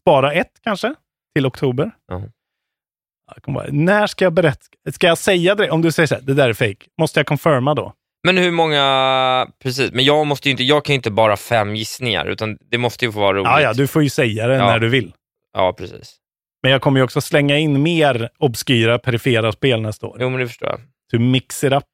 [0.01, 0.95] Spara ett kanske,
[1.35, 1.91] till oktober.
[3.41, 4.66] Kommer bara, när ska jag berätta?
[4.93, 5.70] Ska jag säga det?
[5.70, 6.87] Om du säger så här, det där är fake.
[6.99, 7.93] Måste jag confirma då?
[8.25, 12.27] Men hur många, precis, men jag måste inte, jag kan ju inte bara fem gissningar,
[12.27, 13.45] utan det måste ju få vara roligt.
[13.47, 14.66] Ja, ja, du får ju säga det Ja.
[14.66, 15.12] när du vill.
[15.53, 16.16] Ja, precis.
[16.62, 20.16] Men jag kommer ju också slänga in mer obskyra perifera spel nästa år.
[20.20, 20.79] Jo, men det förstår jag.
[21.12, 21.85] To mix it up.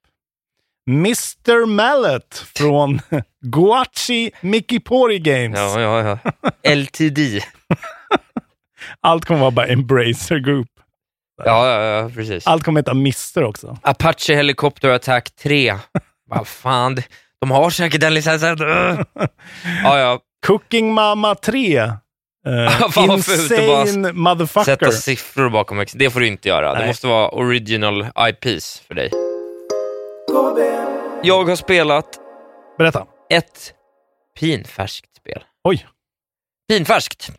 [0.89, 1.65] Mr.
[1.65, 3.01] Mallet från
[3.45, 5.59] Guachi Mikipori Games.
[5.59, 6.19] Ja, ja,
[6.63, 6.73] ja.
[6.75, 7.19] LTD.
[9.01, 10.67] Allt kommer vara bara Embracer Group.
[11.45, 12.47] Ja, ja, ja, precis.
[12.47, 13.77] Allt kommer heta Mr också.
[13.81, 15.75] Apache Helicopter Attack 3.
[16.29, 17.03] Vad fan, det-
[17.41, 18.57] de har säkert den licensen.
[19.83, 20.19] Ja, ja.
[20.47, 21.81] Cooking Mama 3.
[22.47, 24.63] Uh, Fan, insane motherfucker.
[24.65, 25.79] Sätta siffror bakom.
[25.79, 26.73] ex- Det får du inte göra.
[26.73, 26.87] Det Nej.
[26.87, 29.11] måste vara original IPs för dig.
[31.23, 32.05] Jag har spelat
[32.77, 33.05] Berätta.
[33.29, 33.73] ett
[34.39, 35.43] pinfärskt spel.
[35.63, 35.87] Oj.
[36.69, 37.29] Pinfärskt.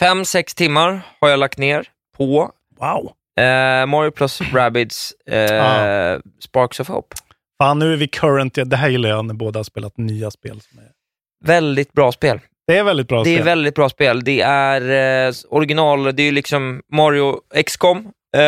[0.00, 1.86] Fem, sex timmar har jag lagt ner
[2.16, 2.50] på
[2.80, 3.12] Wow.
[3.44, 6.20] eh, Mario plus Rabbids eh, Ah.
[6.40, 7.16] Sparks of Hope.
[7.62, 8.58] Fan, nu är vi current.
[8.64, 10.60] Det här gillar jag när båda har spelat nya spel.
[10.60, 10.88] Som är...
[11.44, 12.40] Väldigt bra spel.
[12.66, 13.44] Det är väldigt bra Det är spel.
[13.44, 14.24] väldigt bra spel.
[14.24, 17.96] Det är eh, original, det är liksom Mario XCOM.
[17.96, 18.40] Eh,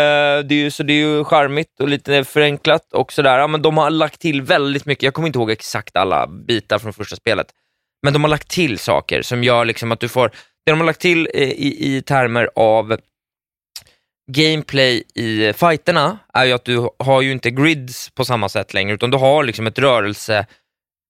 [0.45, 3.39] det är ju, så det är ju charmigt och lite förenklat och sådär.
[3.39, 5.03] Ja, men de har lagt till väldigt mycket.
[5.03, 7.47] Jag kommer inte ihåg exakt alla bitar från första spelet.
[8.03, 10.29] Men de har lagt till saker som gör liksom att du får...
[10.65, 12.97] Det de har lagt till eh, i, i termer av
[14.33, 18.95] gameplay i fighterna är ju att du har ju inte grids på samma sätt längre,
[18.95, 20.47] utan du har liksom ett rörelse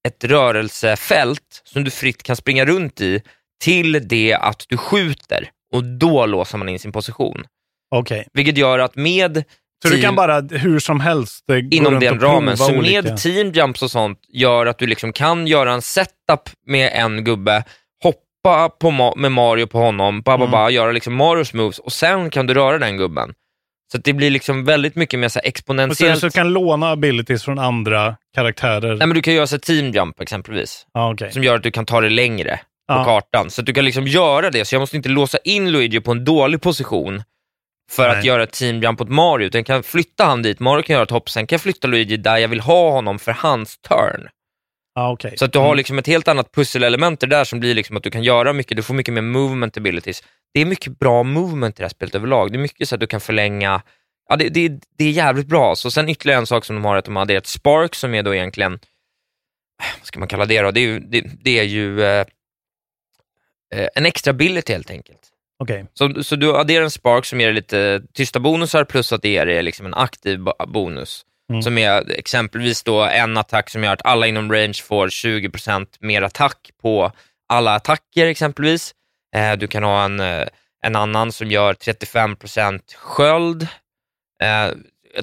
[0.06, 3.22] ett rörelsefält som du fritt kan springa runt i
[3.64, 7.44] till det att du skjuter och då låser man in sin position.
[7.94, 8.26] Okej.
[8.32, 9.44] Vilket gör att med
[9.82, 12.56] Så du team- kan bara hur som helst eh, gå inom den ramen.
[12.56, 13.02] Så olika...
[13.02, 17.24] med team jumps och sånt gör att du liksom kan göra en setup med en
[17.24, 17.64] gubbe,
[18.48, 20.50] hoppa på Ma- med Mario på honom, ba, ba, Mm.
[20.50, 23.32] ba, göra liksom Marios moves och sen kan du röra den gubben.
[23.92, 26.20] Så att det blir liksom väldigt mycket mer så här Och så, exponentiellt.
[26.20, 28.88] så du kan låna abilities från andra karaktärer.
[28.96, 31.32] Nej, men du kan göra så team jump exempelvis, Ja, okej.
[31.32, 33.04] som gör att du kan ta det längre på Ja.
[33.04, 33.50] kartan.
[33.50, 36.10] Så att du kan liksom göra det, så jag måste inte låsa in Luigi på
[36.10, 37.22] en dålig position
[37.90, 38.26] för att Nej.
[38.26, 41.02] göra ett team jump åt Mario, utan jag kan flytta han dit, Mario kan göra
[41.02, 44.28] ett hopp, sen kan jag flytta Luigi där jag vill ha honom för hans turn.
[44.98, 45.36] Ah, okay.
[45.36, 45.76] Så att du har Mm.
[45.76, 48.82] liksom ett helt annat pusselelement där som blir liksom att du kan göra mycket, du
[48.82, 50.22] får mycket mer movement abilities.
[50.54, 52.52] Det är mycket bra movement i det här spelet överlag.
[52.52, 53.82] Det är mycket så att du kan förlänga,
[54.28, 54.68] ja det, det,
[54.98, 55.76] det är jävligt bra.
[55.76, 58.14] Så sen ytterligare en sak som de har är att de har adderat Spark som
[58.14, 58.72] är då egentligen,
[59.98, 60.70] vad ska man kalla det då?
[60.70, 62.26] Det är ju, det, det är ju eh,
[63.74, 65.20] eh, en extra ability helt enkelt.
[65.58, 65.86] Okej.
[65.94, 69.28] Så, så du adderar en spark som ger dig lite tysta bonusar plus att det
[69.28, 71.24] ger dig liksom en aktiv bo- bonus.
[71.50, 71.62] Mm.
[71.62, 76.22] Som är exempelvis då en attack som gör att alla inom range får 20% mer
[76.22, 77.12] attack på
[77.48, 78.94] alla attacker exempelvis.
[79.36, 80.48] Eh, du kan ha en, eh,
[80.84, 83.62] en annan som gör 35% sköld,
[84.42, 84.70] eh,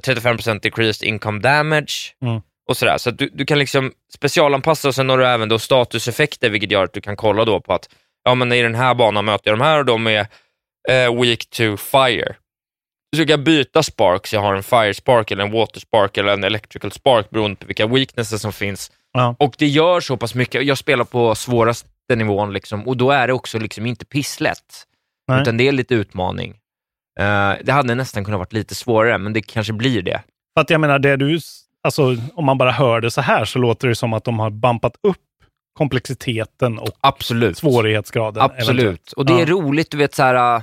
[0.01, 2.41] 35% decreased income damage Mm.
[2.69, 2.97] och sådär.
[2.97, 6.83] Så du, du kan liksom specialanpassa och sen har du även då statuseffekter vilket gör
[6.83, 7.89] att du kan kolla då på att
[8.23, 10.27] ja, men i den här banan möter jag de här och de är
[10.89, 12.35] eh, weak to fire.
[13.27, 16.91] Kan byta sparks, jag har en fire spark, eller en water spark eller en electrical
[16.91, 18.91] spark beroende på vilka weaknesses som finns.
[19.13, 19.35] Ja.
[19.39, 20.65] Och det gör så pass mycket.
[20.65, 24.83] Jag spelar på svåraste nivån liksom, och då är det också liksom inte pisslätt,
[25.27, 25.41] Nej.
[25.41, 26.51] utan det är lite utmaning.
[27.19, 30.21] Eh, det hade nästan kunnat varit lite svårare, men det kanske blir det.
[30.57, 31.39] För att jag menar, det du,
[31.83, 34.49] alltså, om man bara hör det så här så låter det som att de har
[34.49, 35.17] bampat upp
[35.77, 37.57] komplexiteten och Absolut.
[37.57, 38.43] svårighetsgraden.
[38.43, 38.69] Absolut.
[38.83, 39.11] eventuellt.
[39.11, 39.45] Och det är Ja.
[39.45, 40.61] roligt, du vet så här,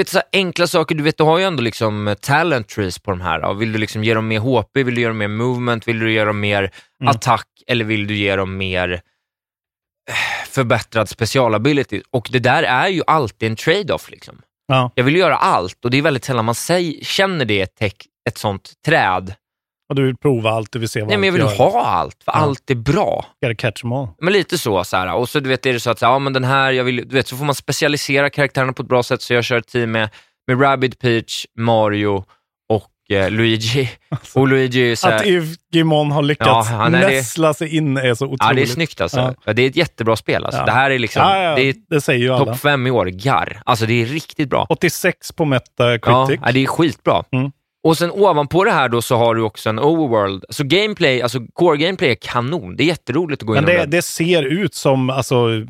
[0.00, 3.10] vet, så enkla saker, du vet du har ju ändå liksom eh, talent trees på
[3.10, 3.54] de här.
[3.54, 6.12] Vill du liksom ge dem mer HP, vill du ge dem mer movement, vill du
[6.12, 6.70] ge dem mer
[7.00, 7.10] Mm.
[7.10, 8.92] attack eller vill du ge dem mer
[10.10, 10.14] eh,
[10.48, 12.02] förbättrad specialability?
[12.10, 14.10] Och det där är ju alltid en trade-off.
[14.10, 14.42] Liksom.
[14.66, 14.90] Ja.
[14.94, 17.94] Jag vill göra allt och det är väldigt sällan man säger, känner det ett,
[18.28, 19.34] ett sånt träd.
[19.88, 21.56] Och du vill prova allt, du vill se vad Nej, men jag vill gör.
[21.56, 22.38] ha allt, för Ja.
[22.38, 23.26] allt är bra.
[23.42, 24.08] Gotta catch them all.
[24.20, 24.84] Men lite så.
[24.84, 25.14] så här.
[25.14, 26.84] Och så du vet, är det så att så här, ja, men den här, jag
[26.84, 29.22] vill, du vet, så får man specialisera karaktärerna på ett bra sätt.
[29.22, 30.08] Så jag kör ett team med,
[30.46, 32.24] med Rabbid, Peach, Mario
[32.68, 33.90] och eh, Luigi.
[34.34, 35.24] Och Luigi så här, Att
[35.72, 38.40] Guillemot har lyckats Ja, näsla sig in är så otroligt.
[38.42, 39.34] Ja, det är snyggt alltså.
[39.44, 39.52] Ja.
[39.52, 40.44] Det är ett jättebra spel.
[40.44, 40.64] Alltså.
[40.64, 43.60] Det här är liksom, det är det säger ju topp fem i år, garr.
[43.64, 44.66] Alltså det är riktigt bra.
[44.68, 46.02] 86 på Metacritic.
[46.06, 47.24] Ja, ja, det är skitbra.
[47.32, 47.50] Mm.
[47.86, 50.44] Och sen ovanpå det här då så har du också en overworld.
[50.48, 52.76] Så gameplay, alltså core gameplay är kanon.
[52.76, 53.96] Det är jätteroligt att gå Men igenom det, det.
[53.96, 55.64] det ser ut som alltså, uh,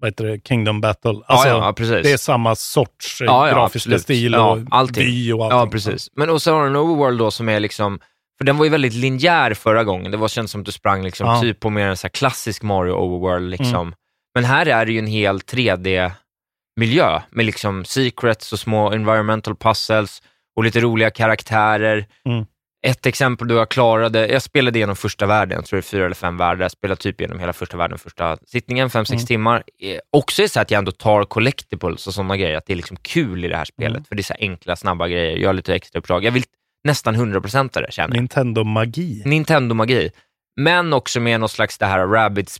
[0.00, 1.10] vad heter det, Kingdom Battle.
[1.26, 2.02] Alltså, ja, ja, precis.
[2.02, 5.04] Det är samma sorts eh, Ja, grafiska stil och allting.
[5.04, 5.58] vy och allting.
[5.58, 6.08] Ja, precis.
[6.16, 8.00] Men och så har du en overworld då som är liksom,
[8.38, 10.10] för den var ju väldigt linjär förra gången.
[10.10, 12.92] Det var känns som att du sprang liksom typ på mer en så klassisk Mario
[12.92, 13.50] overworld.
[13.50, 13.86] Liksom.
[13.86, 13.94] Mm.
[14.34, 20.22] Men här är det ju en hel 3D-miljö med liksom secrets och små environmental puzzles
[20.56, 22.06] och lite roliga karaktärer.
[22.28, 22.44] Mm.
[22.86, 26.04] Ett exempel då jag klarade, jag spelade igenom första världen, jag tror det är fyra
[26.04, 29.26] eller fem världar, jag spelade typ igenom hela första världen första sittningen, fem, sex Mm.
[29.26, 29.62] timmar.
[29.80, 32.72] Eh, också är det så att jag ändå tar collectibles och sådana grejer, att det
[32.72, 34.04] är liksom kul i det här spelet, Mm.
[34.04, 36.24] för det är så enkla, snabba grejer, gör lite extra uppdrag.
[36.24, 36.44] Jag vill
[36.84, 38.20] nästan 100% det känner jag.
[38.22, 39.22] Nintendo-magi.
[39.24, 40.10] Nintendo-magi.
[40.56, 42.58] Men också med något slags det här Rabbids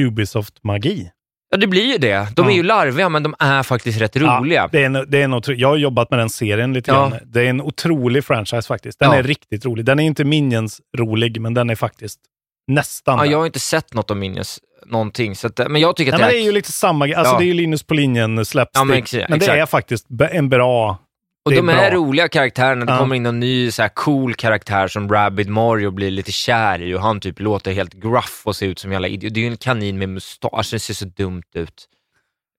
[0.00, 1.10] Ubisoft-magi.
[1.52, 2.26] Ja, det blir ju det.
[2.36, 4.60] De är ju larviga, men de är faktiskt rätt roliga.
[4.62, 6.90] Ja, det är en, det är en otro, jag har jobbat med den serien lite
[6.90, 6.94] Ja.
[7.08, 7.14] grann.
[7.24, 8.98] Det är en otrolig franchise faktiskt.
[8.98, 9.16] Den Ja.
[9.16, 9.84] är riktigt rolig.
[9.84, 12.20] Den är inte Minions-rolig, men den är faktiskt
[12.66, 16.12] nästan Ja, jag har inte sett något om Minions, någonting, så att, men jag tycker
[16.12, 17.04] Nej, att men det det är ju lite samma.
[17.14, 18.80] Alltså det är ju Linus på linjen slapstick.
[18.80, 18.96] Ja, men
[19.28, 19.58] men, det exakt.
[19.58, 20.98] är faktiskt en bra...
[21.44, 21.90] Och det de är, bra.
[21.98, 22.98] roliga karaktärer när det Ja.
[22.98, 26.94] kommer in en ny så här, cool karaktär som Rabbid Mario blir lite kär i
[26.94, 29.34] och han typ låter helt gruff och ser ut som jävla idiot.
[29.34, 31.88] Det är ju en kanin med mustasch, det ser så dumt ut.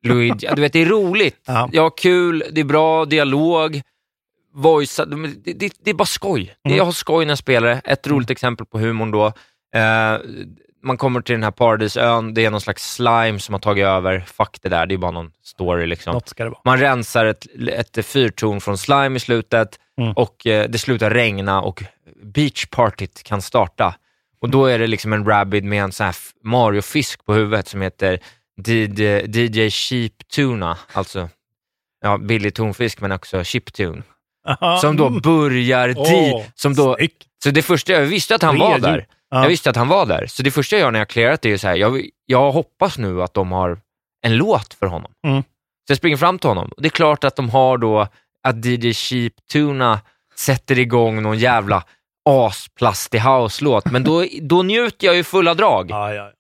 [0.06, 1.38] Luigi, du vet det är roligt.
[1.46, 1.70] Ja.
[1.72, 3.82] Ja, kul, det är bra dialog,
[4.54, 4.96] voice,
[5.44, 6.56] det, det, det är bara skoj.
[6.66, 6.78] Mm.
[6.78, 7.82] Jag har skoj när jag spelar det.
[7.86, 9.26] Ett roligt exempel på humorn då.
[9.76, 10.18] Eh,
[10.84, 14.20] man kommer till den här paradisön, det är någon slags slime som har tagit över.
[14.28, 16.14] Fuck det där, det är bara någon story liksom.
[16.14, 16.62] Något ska det vara.
[16.66, 20.14] Man rensar ett, ett fyrtorn från slime i slutet Mm.
[20.14, 21.84] och eh, det slutar regna och
[22.24, 23.96] beachpartyt kan starta.
[24.42, 27.82] Och då är det liksom en rabbit med en sån här Mario-fisk på huvudet som
[27.82, 28.20] heter
[28.68, 31.30] DJ, DJ Sheep Tuna, alltså
[32.02, 34.04] ja, billig tonfisk men också chiptune.
[34.82, 35.22] Som då Mm.
[35.22, 37.24] börjar di, Åh, som då, snyggt.
[37.44, 39.06] så det första, jag visste att han var där.
[39.34, 39.42] Ja.
[39.42, 40.26] Jag visste att han var där.
[40.28, 42.98] Så det första jag gör när jag clearat det är så här, jag, jag hoppas
[42.98, 43.78] nu att de har
[44.26, 45.12] en låt för honom.
[45.28, 45.42] Mm.
[45.42, 46.72] Så jag springer fram till honom.
[46.78, 48.08] Det är klart att de har då
[48.44, 50.00] att DJ Cheap Tuna
[50.36, 51.84] sätter igång någon jävla
[52.30, 55.92] asplastig house-låt, men då, då njuter jag ju fulla drag.
[55.92, 56.32] Ja, ja.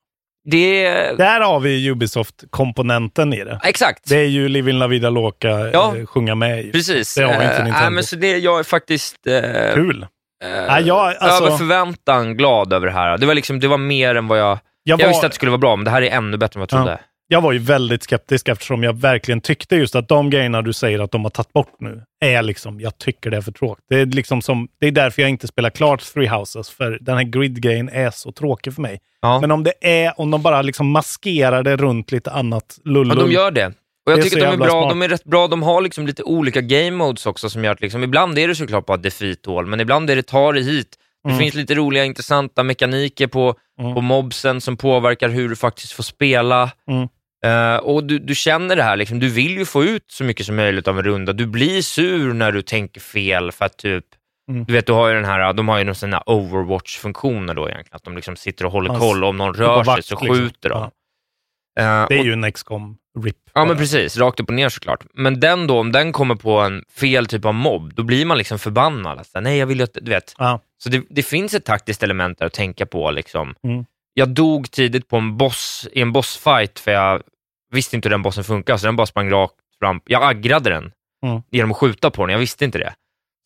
[0.45, 3.59] Det, Där har vi Ubisoft-komponenten i det.
[3.63, 4.09] exakt.
[4.09, 5.97] Det är ju Living La Vida Loca Ja.
[5.97, 6.71] eh, sjunga med i.
[6.71, 7.15] Precis.
[7.15, 7.79] Det har inte Eh, Nintendo.
[7.81, 10.07] nej, men så det, jag är faktiskt eh, Kul.
[10.43, 13.17] Eh, jag, alltså, över förväntan glad över det här.
[13.17, 14.59] Det var, liksom, det var mer än vad jag...
[14.83, 16.57] jag, Jag var, visste att det skulle vara bra, men det här är ännu bättre
[16.57, 16.83] än vad jag Ja.
[16.85, 16.99] trodde.
[17.27, 20.99] jag var ju väldigt skeptisk eftersom jag verkligen tyckte just att de grejerna du säger
[20.99, 23.85] att de har tagit bort nu är liksom, jag tycker det är för tråkigt.
[23.89, 27.17] Det är, liksom som, det är därför jag inte spelar klart Three Houses, för den
[27.17, 28.99] här grid-grejen är så tråkig för mig.
[29.21, 29.39] Ja.
[29.41, 33.15] Men om det är, om de bara liksom maskerar det runt lite annat lull Ja,
[33.15, 33.73] de gör det.
[34.05, 34.69] Och jag tycker att de är bra.
[34.81, 34.89] smart.
[34.89, 35.47] De är rätt bra.
[35.47, 38.55] De har liksom lite olika game modes också som gör att liksom, ibland är det
[38.55, 40.97] såklart bara defeat-hål, men ibland är det ta dig hit.
[41.23, 41.39] Det Mm.
[41.39, 43.93] finns lite roliga, intressanta mekaniker på, Mm.
[43.95, 46.71] på mobsen som påverkar hur du faktiskt får spela.
[46.87, 47.07] Mm.
[47.45, 50.45] Eh, och du, du känner det här, liksom, du vill ju få ut så mycket
[50.45, 51.33] som möjligt av en runda.
[51.33, 54.05] Du blir sur när du tänker fel för att typ,
[54.51, 54.63] Mm.
[54.65, 58.03] du vet, du har ju den här, de har ju här overwatch-funktioner då egentligen, att
[58.03, 59.23] de liksom sitter och håller koll.
[59.23, 60.35] Om någon rör sig vakt, så liksom.
[60.37, 60.89] skjuter de.
[61.75, 61.81] Ja.
[61.81, 63.37] Eh, Det är och- ju en XCOM RIP.
[63.53, 64.17] Ja, men precis.
[64.17, 65.03] Rakt upp och ner såklart.
[65.13, 68.37] Men den då, om den kommer på en fel typ av mobb, då blir man
[68.37, 69.17] liksom förbannad.
[69.17, 70.33] Alltså, nej, jag vill ju att, du vet.
[70.37, 70.59] Ja.
[70.83, 73.11] Så det, det finns ett taktiskt element där att tänka på.
[73.11, 73.55] Liksom.
[73.67, 73.85] Mm.
[74.13, 77.21] Jag dog tidigt på en boss, i en bossfight, för jag
[77.71, 80.01] visste inte hur den bossen funkar, så den bara sprang rakt fram.
[80.05, 80.91] Jag aggrade den
[81.25, 81.41] Mm.
[81.51, 82.93] genom att skjuta på den, jag visste inte det.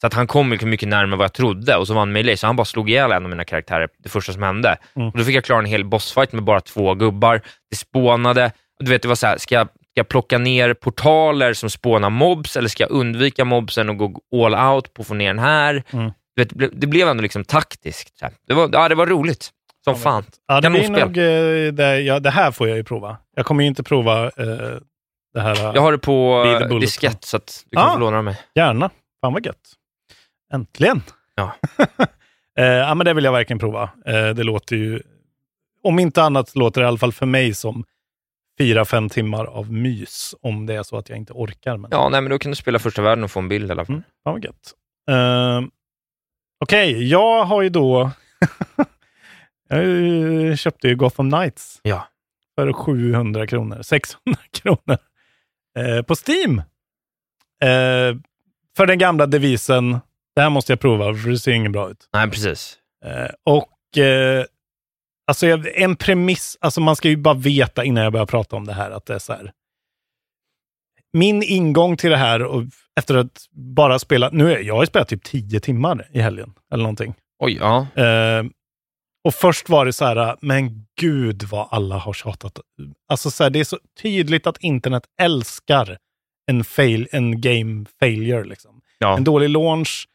[0.02, 2.48] Så att han kom mycket närmare vad jag trodde och så var han melee, så
[2.48, 4.78] han bara slog ihjäl en av mina karaktärer det första som hände.
[4.96, 5.08] Mm.
[5.08, 7.42] Och då fick jag klara en hel bossfight med bara två gubbar.
[7.70, 8.52] Det spånade.
[8.80, 12.10] Du vet, det var så här, ska jag, ska jag plocka ner portaler som spånar
[12.10, 15.40] mobs eller ska jag undvika mobsen och gå all out på att få ner den
[15.40, 15.84] här?
[15.94, 16.12] Mm.
[16.36, 18.20] Du vet, det, blev, ändå liksom taktiskt.
[18.48, 19.50] Det, var, ja, det var roligt.
[19.84, 20.24] Som fan.
[20.48, 23.18] Ja, det, blir nog, eh, det, ja, det här får jag ju prova.
[23.36, 24.32] Jag kommer ju inte prova eh,
[25.34, 25.66] det här.
[25.66, 26.82] eh, Jag har det på bullet.
[26.82, 27.94] diskett, så att du kan Ah.
[27.94, 28.40] få låna mig.
[28.56, 28.90] Gärna.
[29.22, 29.74] Fan vad gött.
[30.54, 31.04] Äntligen.
[31.36, 31.52] Ja.
[32.60, 33.84] eh, ja, men det vill jag verkligen prova.
[34.06, 35.02] Eh, det låter ju,
[35.84, 37.84] om inte annat låter det i alla fall för mig som
[38.58, 40.36] fyra, fem timmar av mys.
[40.42, 41.78] Om det är så att jag inte orkar.
[41.78, 41.92] Men...
[41.92, 43.86] Ja, nej, men då kan du spela första världen och få en bild i alla
[43.86, 43.96] fall.
[43.96, 44.74] Mm, vad gött.
[45.12, 45.68] Uh,
[46.60, 48.12] Okej, jag har ju då...
[49.70, 51.80] jag köpte ju Gotham Knights.
[51.84, 52.08] Ja.
[52.56, 53.82] För 700 kronor.
[53.82, 54.98] 600 kronor.
[55.78, 56.60] Eh, på Steam.
[57.62, 58.18] Eh,
[58.78, 60.00] för den gamla devisen,
[60.36, 62.10] det här måste jag prova för det ser inget bra ut.
[62.14, 62.78] Nej, precis.
[63.06, 63.98] Eh, och
[65.28, 68.74] alltså en premiss, alltså man ska ju bara veta innan jag börjar prata om det
[68.74, 69.52] här att det är så här.
[71.14, 72.64] Min ingång till det här och
[72.96, 76.54] efter att bara spela, nu är, jag har ju spelat typ 10 timmar i helgen
[76.74, 77.14] eller någonting.
[77.40, 77.88] Oj, ja.
[78.04, 78.44] Eh,
[79.24, 82.60] och först var det så här, men gud vad alla har tjatat.
[83.10, 85.98] Alltså så här, det är så tydligt att internet älskar
[86.48, 88.44] en, fail, en game failure.
[88.44, 88.82] Liksom.
[89.00, 89.18] Ja.
[89.18, 90.08] En dålig launch.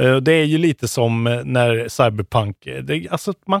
[0.00, 3.60] Eh, det är ju lite som när Cyberpunk, eh, det, alltså man,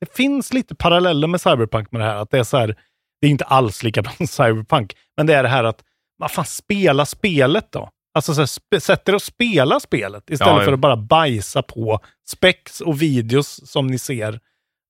[0.00, 2.16] det finns lite paralleller med Cyberpunk med det här.
[2.16, 2.76] Att det är så här,
[3.20, 5.82] det är inte alls lika bra som Cyberpunk, men det är det här att
[6.20, 7.90] man fan spela spelet då.
[8.14, 11.62] Alltså så här, sp- sätt er och spela spelet istället Ja, för att bara bajsa
[11.62, 14.40] på specs och videos som ni ser.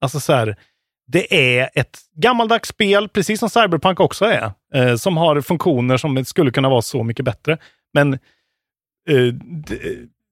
[0.01, 0.57] Alltså så här,
[1.07, 6.25] det är ett gammaldags spel, precis som Cyberpunk också är, eh, som har funktioner som
[6.25, 7.59] skulle kunna vara så mycket bättre.
[7.95, 8.13] Men
[9.09, 9.35] eh,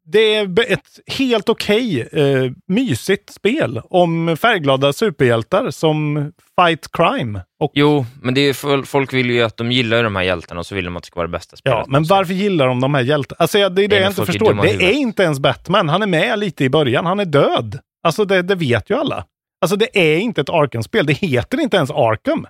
[0.06, 7.40] det är ett helt okej, eh, mysigt spel om färgglada superhjältar som fight crime.
[7.60, 10.66] Och, Jo, men det är folk vill ju att de gillar de här hjältarna och
[10.66, 11.78] så vill de att det ska vara det bästa spelet.
[11.78, 13.36] ja, men varför gillar de de här hjältarna?
[13.38, 14.54] Alltså, det är det men jag inte förstår.
[14.62, 15.88] Det är inte ens Batman.
[15.88, 17.06] Han är med lite i början.
[17.06, 17.78] Han är död.
[18.06, 19.24] Alltså det, det vet ju alla.
[19.60, 21.06] Alltså det är inte ett Arkham-spel.
[21.06, 22.46] Det heter inte ens Arkham.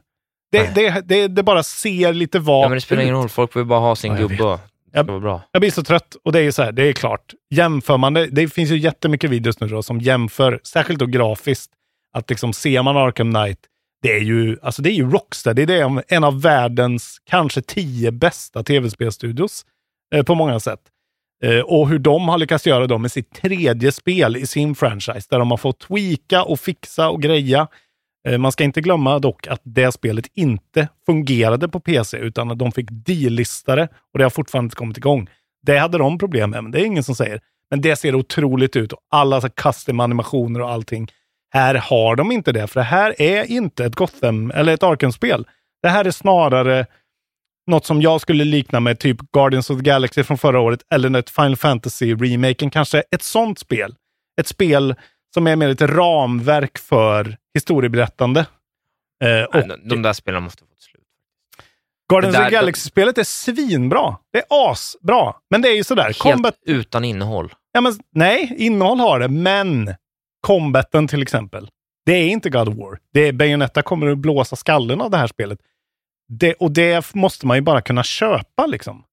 [0.53, 3.21] Det, det, det, det bara ser lite vagt Ja, men det spelar ingen ut.
[3.21, 3.29] roll.
[3.29, 4.59] Folk vill bara ha sin Ja, gubbe.
[5.03, 5.07] Vet.
[5.07, 5.43] Det bra.
[5.53, 7.35] Jag blir så trött och det är ju så här, det är klart.
[7.51, 11.71] Jämför man det, det finns ju jättemycket videos nu då som jämför, särskilt då grafiskt,
[12.13, 13.59] att liksom ser man Arkham Knight,
[14.03, 17.63] det är ju, alltså det är ju Rockstar, det är det, en av världens kanske
[17.63, 19.67] tio bästa tv-spelstudios
[20.15, 20.81] eh, på många sätt.
[21.45, 25.27] Eh, och hur de har lyckats göra det med sitt tredje spel i sin franchise,
[25.31, 27.69] där de har fått tweaka och fixa och greja.
[28.29, 32.59] Eh, man ska inte glömma dock att det spelet inte fungerade på PC, utan att
[32.59, 35.31] de fick delistare och det har fortfarande inte kommit igång.
[35.63, 37.41] Det hade de problem med, men det är ingen som säger.
[37.71, 41.09] Men det ser otroligt ut och alla så custom-animationer och allting.
[41.53, 45.47] Här har de inte det, för det här är inte ett Gotham eller ett Arkham-spel.
[45.83, 46.87] Det här är snarare
[47.67, 51.19] något som jag skulle likna med typ Guardians of the Galaxy från förra året eller
[51.19, 52.71] ett Final Fantasy-remaken.
[52.71, 53.95] Kanske ett sånt spel.
[54.41, 54.95] Ett spel
[55.35, 58.41] som är mer ett ramverk för historieberättande.
[59.25, 61.03] Eh, och Nej, de, där spelarna måste få ett slut.
[62.09, 64.17] Guardians of Galaxy-spelet är svinbra.
[64.33, 65.35] Det är asbra.
[65.51, 66.05] Men det är ju sådär.
[66.05, 67.55] Helt Combat, utan innehåll.
[67.73, 69.95] ja, men, nej, innehåll har det, men
[70.41, 71.69] combaten till exempel.
[72.07, 72.99] Det är inte God of War.
[73.13, 75.59] Det är Bayonetta kommer att blåsa skallen av det här spelet.
[76.29, 79.05] Det, och det måste man ju bara kunna köpa liksom.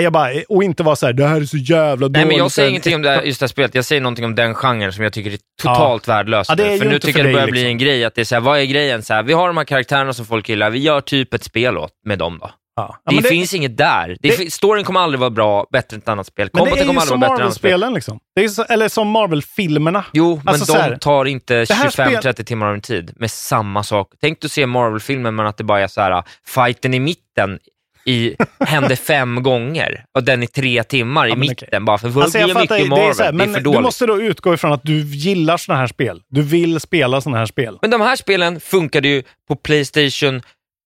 [0.00, 2.12] Jag bara, och inte vara så här, det här är så jävla dåligt.
[2.12, 3.74] Nej, men jag säger ingenting om det här, just det här spelet.
[3.74, 6.46] Jag säger någonting om den genren som jag tycker är totalt värdelös.
[6.48, 7.70] Ja, är ju för nu tycker för jag det börjar dig, bli liksom.
[7.70, 9.02] en grej, att det är så här, vad är grejen?
[9.02, 11.78] Så här, vi har de här karaktärerna som folk gillar, vi gör typ ett spel
[11.78, 12.50] åt med dem då.
[12.76, 12.96] Ja.
[13.10, 14.16] Det, det- finns inget där.
[14.20, 16.46] Det, det- storyn kommer aldrig vara bra, bättre än ett annat spel.
[16.46, 17.94] Är kommer aldrig vara bättre än ett annat spel.
[17.94, 18.18] Liksom.
[18.34, 20.04] Det är så, eller som Marvel-filmerna.
[20.12, 23.30] Jo, men Alltså, de här, tar inte det här 25-30 timmar av din tid med
[23.30, 24.08] samma sak.
[24.20, 27.58] Tänk att se Marvel-filmen, men att det bara är så här, fighten i mitten
[28.06, 31.68] i, hände fem gånger och den i tre timmar i men mitten.
[31.68, 31.80] okej.
[31.80, 33.80] Bara för Alltså, jag mycket det är så här, det är men för du dåligt.
[33.82, 36.22] måste då utgå ifrån att du gillar såna här spel.
[36.28, 37.78] Du vill spela såna här spel.
[37.82, 40.42] Men de här spelen funkade ju på Playstation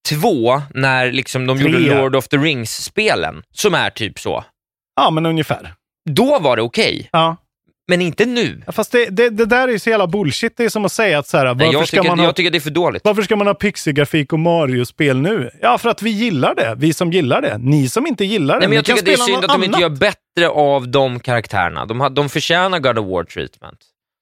[0.09, 1.67] 2 när liksom de Tre.
[1.71, 4.45] gjorde Lord of the Rings-spelen, som är typ så.
[4.97, 5.73] Ja, men ungefär.
[6.11, 7.37] Då var det okej, Ja.
[7.91, 8.63] Men inte nu.
[8.67, 10.57] Ja, Fast det, det, det där är ju så jävla bullshit.
[10.57, 12.27] Det är som att säga att så här, Nej, varför, jag, ska tycker, man ha,
[12.27, 13.05] jag tycker det är för dåligt.
[13.05, 15.51] varför ska man ha pixie-grafik och Mario-spel nu?
[15.61, 16.75] Ja, för att vi gillar det.
[16.79, 17.59] Vi som gillar det.
[17.59, 19.45] Ni som inte gillar det, Nej, men ni jag kan tycker det är spela synd
[19.45, 21.87] att de inte gör bättre av de karaktärerna.
[21.87, 23.79] De, har, de förtjänar God of War treatment.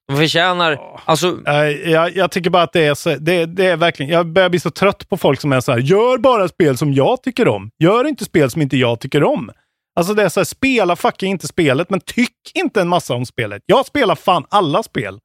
[0.08, 0.78] De förtjänar...
[1.04, 4.26] Alltså, Nej, jag, jag tycker bara att det är, så, det, det är verkligen, jag
[4.26, 7.22] börjar bli så trött på folk som är så här, gör bara spel som jag
[7.22, 7.70] tycker om.
[7.78, 9.50] Gör inte spel som inte jag tycker om.
[9.98, 13.26] Alltså det är så här, spela fucking inte spelet, men tyck inte en massa om
[13.26, 13.62] spelet.
[13.66, 15.18] Jag spelar fan alla spel.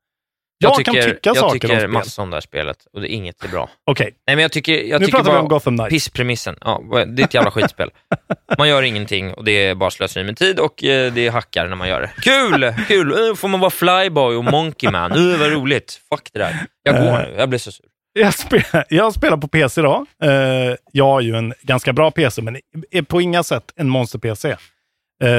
[0.58, 1.90] Jag, kan tycka jag saker tycker om spel.
[1.90, 3.70] massa om det här spelet och det, inget är bra.
[3.92, 5.90] Okej, Nej, men jag tycker, jag nu tycker pratar vi bara om Gotham Knights.
[5.90, 6.56] pisspremissen.
[6.62, 7.90] Ja, det är ett jävla skitspel.
[8.58, 11.76] Man gör ingenting och det är bara slöseri med tid och eh, det hackar när
[11.76, 12.12] man gör det.
[12.22, 12.74] Kul!
[12.88, 13.12] Kul!
[13.12, 15.12] Uh, får man vara flyboy och monkey man.
[15.12, 16.02] Uh, vad roligt.
[16.10, 16.66] Fuck det där.
[16.84, 17.36] Jag går nu.
[17.38, 17.86] Jag blir så sur.
[18.14, 20.06] Jag spelar, jag spelar på PC då.
[20.24, 22.58] Eh, jag har ju en ganska bra PC, men
[22.92, 24.56] är på inga sätt en monster-PC.
[25.24, 25.30] Eh,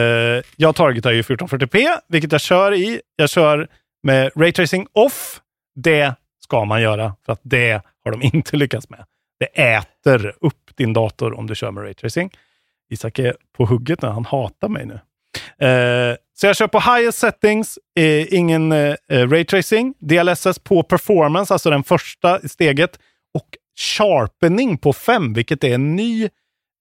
[0.56, 3.00] jag targetar ju 1440p, vilket jag kör i.
[3.16, 3.68] Jag kör
[4.02, 5.40] med Raytracing off.
[5.74, 9.04] Det ska man göra, för att det har de inte lyckats med.
[9.38, 12.30] Det äter upp din dator om du kör med Raytracing.
[12.90, 15.00] Isak är på hugget nu, han hatar mig nu.
[15.66, 21.54] Eh, så jag kör på highest settings, eh, ingen eh, eh raytracing, DLSS på performance,
[21.54, 22.98] alltså den första steget,
[23.34, 26.28] och sharpening på 5, vilket är en ny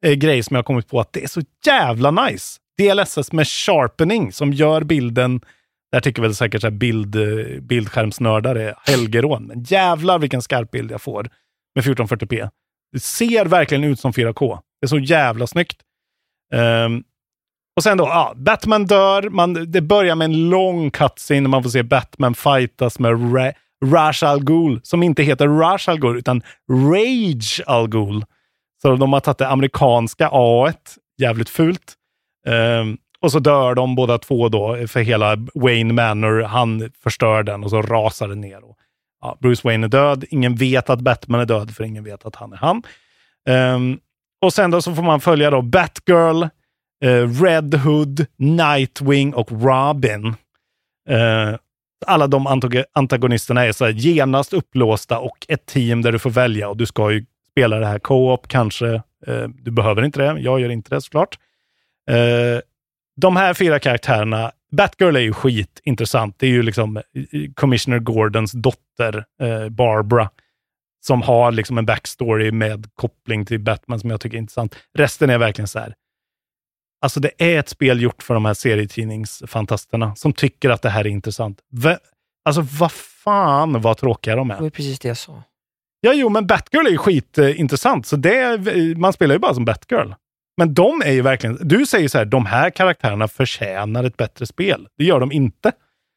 [0.05, 2.59] eh, grej som jag har kommit på att det är så jävla nice.
[2.77, 5.41] DLSS med sharpening som gör bilden,
[5.91, 10.71] där tycker väl säkert så här bild, eh, bildskärmsnördar är helgerån, men jävlar vilken skarp
[10.71, 11.29] bild jag får
[11.75, 12.49] med 1440p.
[12.91, 14.59] Det ser verkligen ut som 4K.
[14.81, 15.77] Det är så jävla snyggt.
[16.53, 17.03] Ehm,
[17.75, 19.29] och sen då, ja, Batman dör.
[19.29, 23.53] Man, det börjar med en lång cutscene när man får se Batman fightas med Ra-
[23.85, 28.25] Ra's al Ghul, som inte heter Ra's al Ghul, utan Rage al Ghul.
[28.81, 30.73] Så de har tagit det amerikanska A
[31.21, 31.93] jävligt fult.
[32.47, 37.63] Um, och så dör de båda två då, för hela Wayne Manor, han förstör den
[37.63, 38.63] och så rasar den ner.
[38.63, 38.77] Och,
[39.21, 42.35] ja, Bruce Wayne är död, ingen vet att Batman är död, för ingen vet att
[42.35, 42.83] han är han.
[43.75, 43.99] Um,
[44.41, 46.47] och sen då så får man följa då Batgirl,
[47.03, 50.27] Eh, Red Hood, Nightwing och Robin.
[51.09, 51.55] Eh,
[52.05, 52.61] alla de
[52.93, 56.85] antagonisterna är så här genast upplåsta och ett team där du får välja och du
[56.85, 58.93] ska ju spela det här co-op kanske.
[59.27, 60.41] Eh, du behöver inte det.
[60.41, 61.37] Jag gör inte det såklart.
[62.09, 62.61] Eh,
[63.21, 66.35] de här fyra karaktärerna, Batgirl är ju skitintressant.
[66.39, 67.01] Det är ju liksom
[67.55, 70.29] Commissioner Gordons dotter, eh, Barbara,
[71.05, 74.75] som har liksom en backstory med koppling till Batman som jag tycker är intressant.
[74.97, 75.95] Resten är verkligen så här.
[77.03, 81.01] Alltså det är ett spel gjort för de här serietidningsfantasterna som tycker att det här
[81.05, 81.59] är intressant.
[81.71, 81.97] Va,
[82.45, 84.59] alltså vad fan vad tråkiga de Det är.
[84.61, 85.43] var precis det jag sa.
[86.01, 88.59] Ja, jo, men Batgirl är ju skitintressant, så det,
[88.97, 90.13] man spelar ju bara som Batgirl.
[90.57, 94.45] Men de är ju verkligen, du säger så här, de här karaktärerna förtjänar ett bättre
[94.45, 94.87] spel.
[94.97, 95.71] Det gör de inte.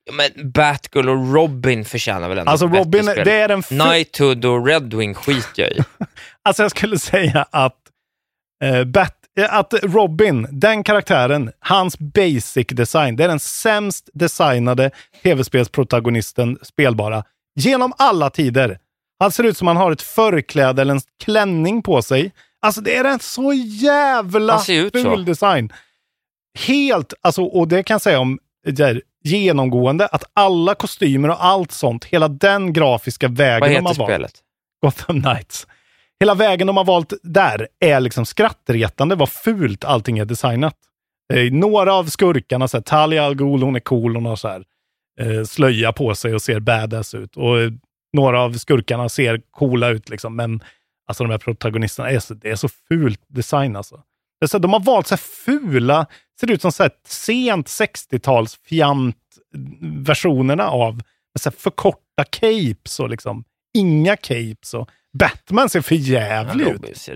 [0.05, 3.25] Ja, Men Batgirl och Robin förtjänar väl ändå Alltså ett bättre Robin, spel.
[3.25, 3.63] det är den...
[3.63, 5.79] Knighthood och Redwing skiter jag i.
[6.43, 7.79] Alltså jag skulle säga att,
[8.65, 14.91] eh, Bat, att Robin, den karaktären, hans basic design, det är den sämst designade
[15.23, 17.25] tv-spelsprotagonisten spelbara
[17.55, 18.79] genom alla tider.
[19.19, 22.33] Han ser ut som han har ett förkläde eller en klänning på sig.
[22.63, 25.17] Alltså det är en så jävla ful så.
[25.17, 25.73] design.
[26.67, 31.45] Helt, alltså, och det kan jag säga om det här, genomgående, att alla kostymer och
[31.45, 33.97] allt sånt, hela den grafiska vägen Vad de heter valt.
[33.97, 34.33] spelet?
[34.83, 35.67] Gotham Knights.
[36.21, 40.77] Hela vägen de har valt där är liksom skrattretande vad fult allting är designat.
[41.33, 44.49] Eh, några av skurkarna, så här, Talia al Ghul, hon är cool, hon har så
[44.49, 44.65] här,
[45.21, 47.37] eh, slöja på sig och ser badass ut.
[47.37, 47.71] Och eh,
[48.13, 50.63] några av skurkarna ser coola ut, liksom, men
[51.09, 53.97] alltså de här protagonisterna, är så, det är så fult design alltså.
[54.41, 56.07] Det är så, de har valt så här fula,
[56.41, 59.17] ser ut som så här sent 60-tals fjant
[59.81, 63.45] versionerna av med så här förkorta capes och liksom
[63.75, 64.75] inga capes.
[64.75, 67.09] Och Batman ser för jävlig ut.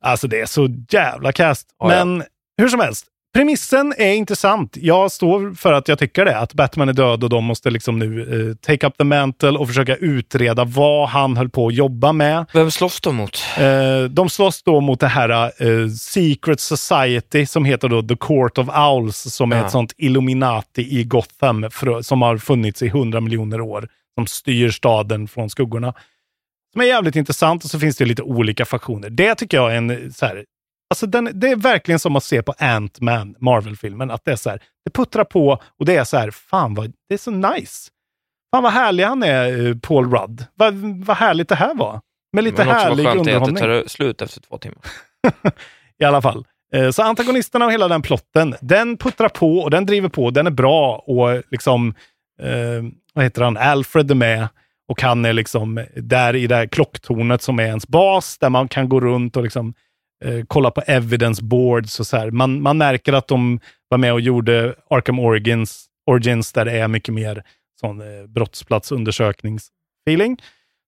[0.00, 1.32] Alltså det är så jävla.
[1.38, 1.86] Ja, ja.
[1.88, 2.22] Men
[2.58, 4.76] hur som helst, Premissen är intressant.
[4.80, 6.38] Jag står för att jag tycker det.
[6.38, 8.20] Att Batman är död och de måste liksom nu
[8.50, 12.46] eh, take up the mantle och försöka utreda vad han höll på att jobba med.
[12.52, 13.38] Vem slåss de mot?
[13.58, 15.30] Eh, de slåss då mot det här
[15.62, 19.64] eh, Secret Society som heter då The Court of Owls som är Ja.
[19.64, 23.88] ett sånt Illuminati i Gotham för, som har funnits i hundra miljoner år.
[24.14, 25.94] Som styr staden från skuggorna.
[26.72, 29.10] Som är jävligt intressant och så finns det lite olika faktioner.
[29.10, 30.44] Det tycker jag är en så här,
[30.92, 34.10] Alltså den, det är verkligen som att se på Ant-Man, Marvel-filmen.
[34.10, 36.92] Att det är så här, det puttrar på och det är så här, fan vad,
[37.08, 37.90] det är så nice.
[38.54, 40.44] Fan vad härlig han är, eh, Paul Rudd.
[40.54, 42.00] Vad, vad härligt det här var.
[42.32, 43.82] Med lite Men också härlig vad skönt det är att det underhållning.
[43.82, 44.78] tar slut efter två timmar.
[45.98, 46.46] I alla fall.
[46.74, 50.30] Eh, Så antagonisterna och hela den plotten, den puttrar på och den driver på.
[50.30, 51.94] Den är bra och liksom,
[52.42, 52.82] eh,
[53.14, 54.48] vad heter han, Alfred är med
[54.90, 58.68] och han är liksom där i det här klocktornet som är ens bas, där man
[58.68, 59.74] kan gå runt och liksom
[60.24, 62.30] eh, kolla på evidence boards och så här.
[62.30, 66.88] Man, man märker att de var med och gjorde Arkham Origins, Origins där det är
[66.88, 67.44] mycket mer
[67.80, 70.42] sån eh, brottsplatsundersökningsfeeling.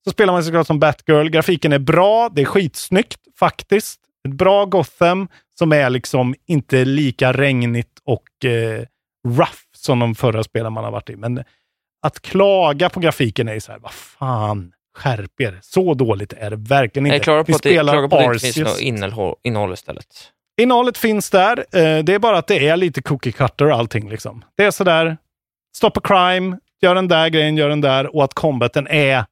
[0.04, 1.28] Så spelar man såklart som Batgirl.
[1.28, 4.00] Grafiken är bra, det är skitsnyggt faktiskt.
[4.28, 5.28] Ett bra Gotham
[5.58, 8.84] som är liksom inte lika regnigt och eh,
[9.28, 11.16] rough som de förra spelen man har varit i.
[11.16, 11.44] Men
[12.02, 15.58] att klaga på grafiken är ju så här, vad fan, skärp er.
[15.62, 17.16] Så dåligt är det verkligen inte.
[17.16, 20.06] Jag klarar på att det, klagar på att det inte finns något innehåll, innehåll istället.
[20.60, 21.58] Innehållet finns där.
[21.58, 24.10] Eh, det är bara att det är lite cookie cutter och allting.
[24.10, 24.44] Liksom.
[24.56, 25.16] Det är sådär,
[25.76, 29.24] stoppa crime, gör den där grejen, gör den där och att combaten är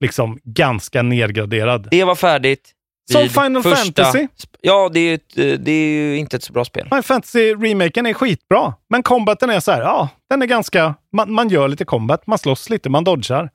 [0.00, 1.88] liksom ganska nedgraderad.
[1.90, 2.72] Det var färdigt.
[3.12, 4.28] Som Final första Fantasy.
[4.60, 6.84] Ja, det är, eh, det är ju inte ett så bra spel.
[6.84, 11.48] Final Fantasy-remaken är skitbra, men combaten är så här, ja, den är ganska, man, man
[11.48, 13.50] gör lite combat, man slåss lite, man dodgar.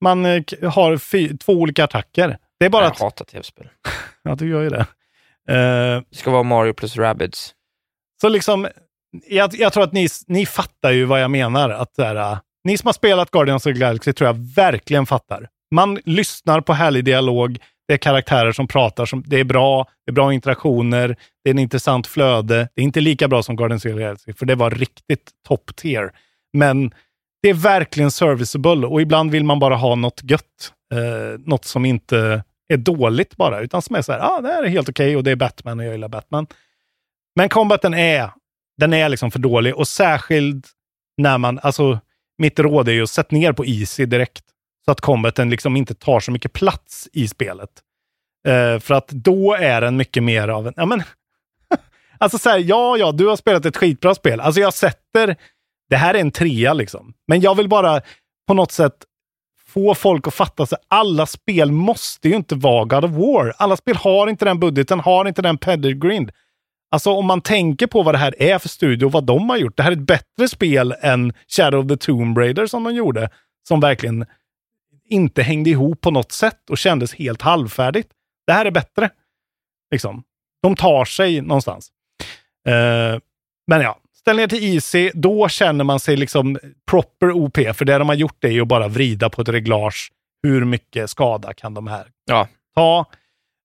[0.00, 2.38] Man eh, har fy, två olika attacker.
[2.60, 3.68] Det är bara Jag att, hatar tv-spel.
[4.22, 4.86] ja du gör ju det.
[5.48, 7.54] Eh, Det ska vara Mario plus Rabbids.
[8.20, 8.68] Så liksom,
[9.28, 11.70] jag, jag tror att ni, ni fattar ju vad jag menar.
[11.70, 15.48] Att det här, ni som har spelat Guardians of the Galaxy tror jag verkligen fattar.
[15.74, 17.58] Man lyssnar på härlig dialog,
[17.92, 21.54] det är karaktärer som pratar, som, det är bra, det är bra interaktioner, det är
[21.54, 22.68] en intressant flöde.
[22.74, 25.76] Det är inte lika bra som Guardians of the Galaxy, för det var riktigt top
[25.76, 26.12] tier.
[26.52, 26.94] Men
[27.42, 30.72] det är verkligen serviceable och ibland vill man bara ha något gött.
[30.92, 34.62] Eh, något som inte är dåligt bara, utan som är så här, ah, det här
[34.62, 36.46] är helt okej och det är Batman och jag gillar Batman.
[37.36, 38.30] Men combaten är,
[38.76, 40.66] den är liksom för dålig och särskilt
[41.16, 42.00] när man, alltså
[42.38, 44.44] mitt råd är ju att sätta ner på easy direkt.
[44.84, 47.70] Så att combaten liksom inte tar så mycket plats i spelet.
[48.48, 51.02] Eh, för att då är den mycket mer av en, ja men,
[52.18, 54.40] alltså så här, ja, ja, du har spelat ett skitbra spel.
[54.40, 55.36] Alltså jag sätter,
[55.90, 57.14] det här är en trea liksom.
[57.28, 58.00] Men jag vill bara
[58.46, 58.94] på något sätt
[59.66, 63.54] få folk att fatta att Alla spel måste ju inte vara God of War.
[63.56, 66.30] Alla spel har inte den budgeten, har inte den pedigreen.
[66.90, 69.56] Alltså om man tänker på vad det här är för studio och vad de har
[69.56, 69.76] gjort.
[69.76, 73.30] Det här är ett bättre spel än Shadow of the Tomb Raider som de gjorde.
[73.68, 74.26] Som verkligen
[75.08, 78.08] inte hängde ihop på något sätt och kändes helt halvfärdigt.
[78.46, 79.10] Det här är bättre.
[79.90, 80.22] Liksom.
[80.62, 81.88] De tar sig någonstans.
[82.68, 83.20] Eh,
[83.66, 85.10] men ja, ställ ner till Easy.
[85.14, 86.58] Då känner man sig liksom
[86.90, 87.56] proper OP.
[87.76, 90.12] För det de har gjort är ju att bara vrida på ett reglage.
[90.42, 92.48] Hur mycket skada kan de här Ja.
[92.74, 93.06] ta?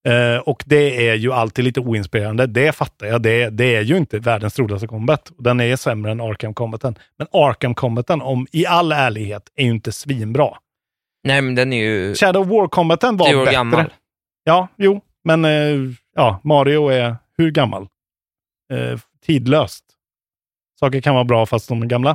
[0.08, 2.48] Eh, och det är ju alltid lite oinspirerande.
[2.48, 3.22] Det fattar jag.
[3.22, 5.32] Det, det är ju inte världens roligaste combat.
[5.38, 6.96] Den är sämre än Arkham combaten.
[7.18, 10.58] Men Arkham combaten, om i all ärlighet, är ju inte svinbra.
[11.28, 13.52] Nej, men den är ju Shadow War combaten var år bättre.
[13.54, 13.94] gammal.
[14.44, 15.78] Ja, jo, men eh,
[16.16, 17.88] ja, Mario är hur gammal?
[18.74, 19.84] Eh, tidlöst.
[20.80, 22.10] Saker kan vara bra fast de är gamla.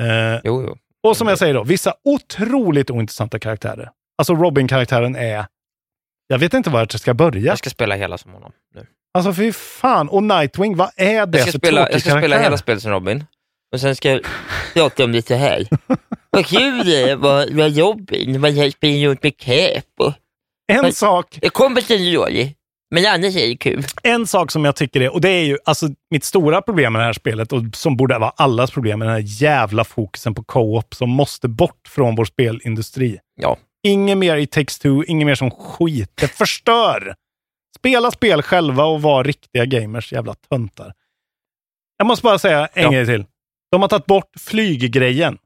[0.00, 0.76] Eh, Jo, jo.
[1.02, 3.90] och som jag säger då, vissa otroligt ointressanta karaktärer.
[4.18, 5.46] Alltså Robin-karaktären är...
[6.26, 7.40] Jag vet inte vart jag ska börja.
[7.42, 8.86] Jag ska spela hela som honom nu.
[9.14, 10.08] Alltså fy fan.
[10.08, 12.28] Och Nightwing, vad är det Jag ska, för spela, jag ska karaktär?
[12.28, 13.24] spela hela spelet som Robin.
[13.72, 14.20] Och sen ska jag
[14.74, 15.68] prata om så här.
[16.30, 18.40] Vad kul det vara vara Robin.
[18.40, 19.84] Man springer runt med cap.
[19.98, 20.12] Och...
[20.72, 22.54] En sak, Kompisen är dålig,
[22.94, 23.84] men annars är det kul.
[24.02, 27.00] en sak som jag tycker är, och det är ju alltså mitt stora problem med
[27.02, 30.44] det här spelet och som borde vara allas problem, är den här jävla fokusen på
[30.44, 33.18] co-op som måste bort från vår spelindustri.
[33.40, 33.56] Ja.
[33.86, 36.12] Inget mer i Takes Two, inget mer som skit.
[36.20, 37.14] Det förstör.
[37.78, 40.92] Spela spel själva och var riktiga gamers, jävla töntar.
[41.98, 42.90] Jag måste bara säga en Ja.
[42.90, 43.24] grej till.
[43.70, 45.38] De har tagit bort flyggrejen.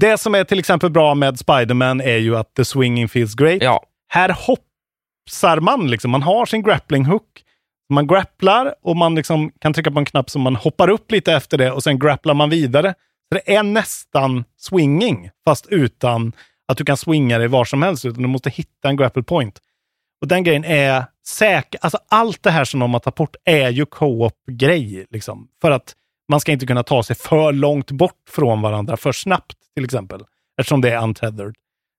[0.00, 3.62] Det som är till exempel bra med Spider-Man är ju att the swinging feels great.
[3.62, 3.84] Ja.
[4.08, 6.10] Här hoppsar man, liksom.
[6.10, 7.42] man har sin grappling hook.
[7.92, 11.32] Man grapplar och man liksom kan trycka på en knapp som man hoppar upp lite
[11.32, 12.94] efter det och sen grapplar man vidare.
[13.28, 16.32] Så det är nästan swinging, fast utan
[16.68, 19.60] att du kan swinga dig var som helst, utan du måste hitta en grapple point.
[20.20, 21.80] Och den grejen är säker.
[21.82, 25.06] Alltså allt det här som de har tagit bort är ju co-op-grej.
[25.10, 25.48] Liksom.
[25.60, 25.94] För att
[26.28, 30.20] man ska inte kunna ta sig för långt bort från varandra för snabbt, till exempel.
[30.60, 31.54] Eftersom det är untethered.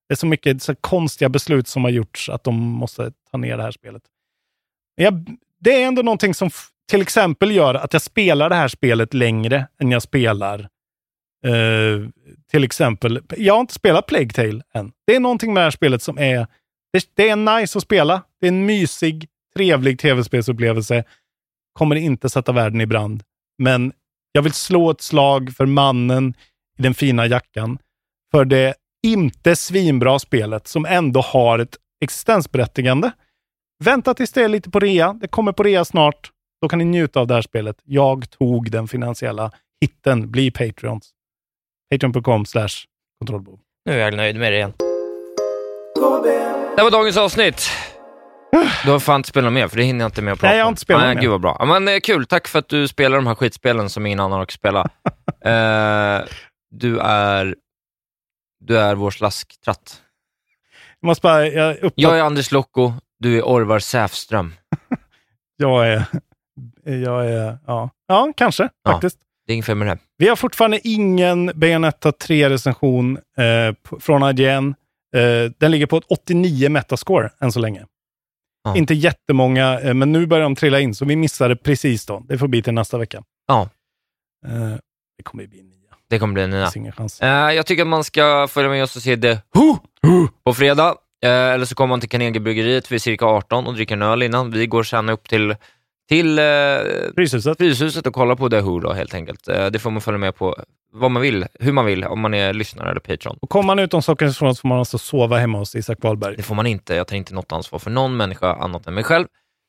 [0.07, 3.57] Det är så mycket så konstiga beslut som har gjorts att de måste ta ner
[3.57, 4.03] det här spelet.
[4.97, 6.49] Men jag, det är ändå någonting som
[6.89, 10.69] till exempel gör att jag spelar det här spelet längre än jag spelar
[11.47, 12.09] Uh,
[12.51, 14.91] till exempel, jag har inte spelat Plague Tale än.
[15.07, 16.47] Det är någonting med det här spelet som är,
[16.93, 18.21] det, det är nice att spela.
[18.39, 21.03] Det är en mysig, trevlig tv-spelsupplevelse.
[21.74, 23.24] Kommer inte sätta världen i brand.
[23.57, 23.93] Men
[24.36, 26.34] jag vill slå ett slag för mannen
[26.79, 27.77] i den fina jackan.
[28.31, 28.73] För det
[29.07, 33.11] inte svinbra spelet som ändå har ett existensberättigande.
[33.84, 35.13] Vänta tills det är lite på rea.
[35.13, 36.31] Det kommer på rea snart.
[36.61, 37.77] Då kan ni njuta av det här spelet.
[37.84, 40.31] Jag tog den finansiella hitten.
[40.31, 41.11] Bli Patreons.
[41.91, 42.69] Patreon.com slash
[43.19, 43.59] kontrollbehov.
[43.86, 44.73] Nu är jag nöjd med det igen.
[46.77, 47.69] Det var dagens avsnitt.
[48.86, 50.58] Du har fan inte spelat mer, för det hinner jag inte med att prata Nej,
[50.58, 51.22] jag har inte spelat Nej, mer.
[51.22, 51.56] Gud vad bra.
[51.60, 54.41] Ja, Men eh, kul, tack för att du spelar de här skitspelen som ingen annan
[54.41, 54.82] orkar spela.
[55.45, 56.26] eh,
[56.76, 57.56] du är
[58.66, 60.01] du är vår slasktratt.
[61.01, 64.54] Jag måste bara, jag, uppdater- Jag är Anders Lokko, du är Orvar Säfström.
[65.58, 66.06] jag är,
[66.84, 68.91] jag är, ja, ja kanske Ja.
[68.91, 69.18] faktiskt.
[69.47, 69.97] Det är inget fel med det.
[70.18, 74.76] Vi har fortfarande ingen Bayonetta 3-recension eh, från IGN.
[75.16, 77.86] Eh, den ligger på ett 89 metascore än så länge.
[78.64, 78.76] Ja.
[78.78, 82.24] Inte jättemånga, eh, men nu börjar de trilla in, så vi missade precis då.
[82.28, 83.24] Det får bli till nästa vecka.
[83.47, 83.70] Ja,
[84.47, 84.76] Eh,
[85.18, 85.95] det kommer bli nia.
[86.09, 86.72] det kommer bli nya.
[86.76, 87.22] Ingen chans.
[87.22, 89.78] Eh, jag tycker att man ska följa med oss och se The Who
[90.45, 90.95] på fredag.
[91.26, 94.51] Eller så kommer man till Carnegiebryggeriet vid cirka 18 och dricker en öl innan.
[94.51, 95.55] Vi går sen upp till,
[96.10, 96.43] till eh,
[97.16, 97.58] Fryshuset.
[97.58, 99.47] Fryshuset och kollar på The Who då, helt enkelt.
[99.47, 100.56] Eh, det får man följa med på
[100.93, 103.38] vad man vill, hur man vill, om man är lyssnare eller Patreon.
[103.41, 106.36] Och kommer man utom Stockholms så får man alltså sova hemma hos Isak Wahlberg.
[106.38, 106.95] Det får man inte.
[106.95, 109.28] Jag tar inte något ansvar för någon människa annat än mig själv.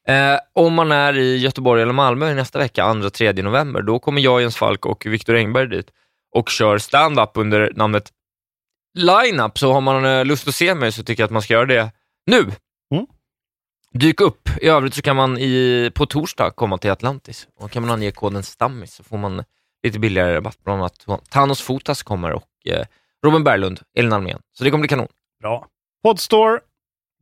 [0.08, 4.40] Eh, om man är i Göteborg eller Malmö nästa vecka, 2-3 november, då kommer jag,
[4.40, 5.86] Jens Falk och Viktor Engberg dit
[6.34, 8.10] och kör stand-up under namnet
[8.98, 9.58] Line-up.
[9.58, 11.66] Så har man eh, lust att se mig så tycker jag att man ska göra
[11.66, 11.90] det
[12.26, 12.50] nu.
[13.98, 14.48] Dyk upp.
[14.60, 18.10] I övrigt så kan man i, på torsdag komma till Atlantis och kan man ange
[18.10, 19.44] koden STAMMIS så får man
[19.82, 20.58] lite billigare rabatt.
[20.64, 22.86] Bland annat Thanos Fotas kommer och eh,
[23.26, 24.38] Robin Berglund, Elin Almén.
[24.52, 25.08] Så det kommer bli kanon.
[25.40, 25.66] Bra.
[26.02, 26.60] Podstore.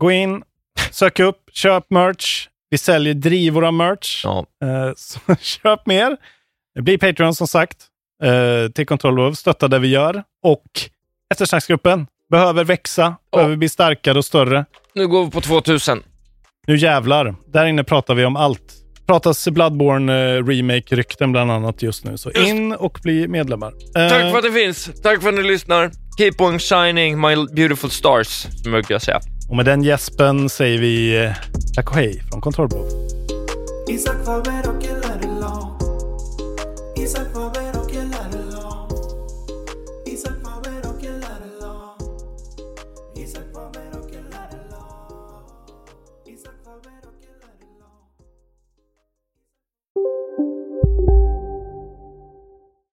[0.00, 0.42] Gå in,
[0.90, 2.48] sök upp, köp merch.
[2.70, 4.24] Vi säljer drivor av merch.
[4.24, 4.46] Ja.
[4.62, 6.16] Eh, så köp mer.
[6.80, 7.86] Bli Patreon som sagt.
[8.22, 9.32] Eh, till Kontrollbehov.
[9.32, 10.24] Stötta det vi gör.
[10.42, 10.66] Och
[11.34, 14.64] eftersnacksgruppen behöver växa, behöver bli starkare och större.
[14.94, 16.02] Nu går vi på 2000.
[16.66, 17.34] Nu jävlar.
[17.52, 18.62] Där inne pratar vi om allt.
[19.06, 22.18] Pratas Bloodborne eh, remake-rykten bland annat just nu.
[22.18, 23.72] Så in och bli medlemmar.
[23.96, 24.90] Eh, Tack för att det finns.
[25.02, 25.90] Tack för att ni lyssnar.
[26.18, 29.20] Keep on shining my beautiful stars, som jag brukar säga.
[29.50, 31.30] Och med den gäspen säger vi eh,
[31.76, 32.88] tack och hej från Kontrollbehov.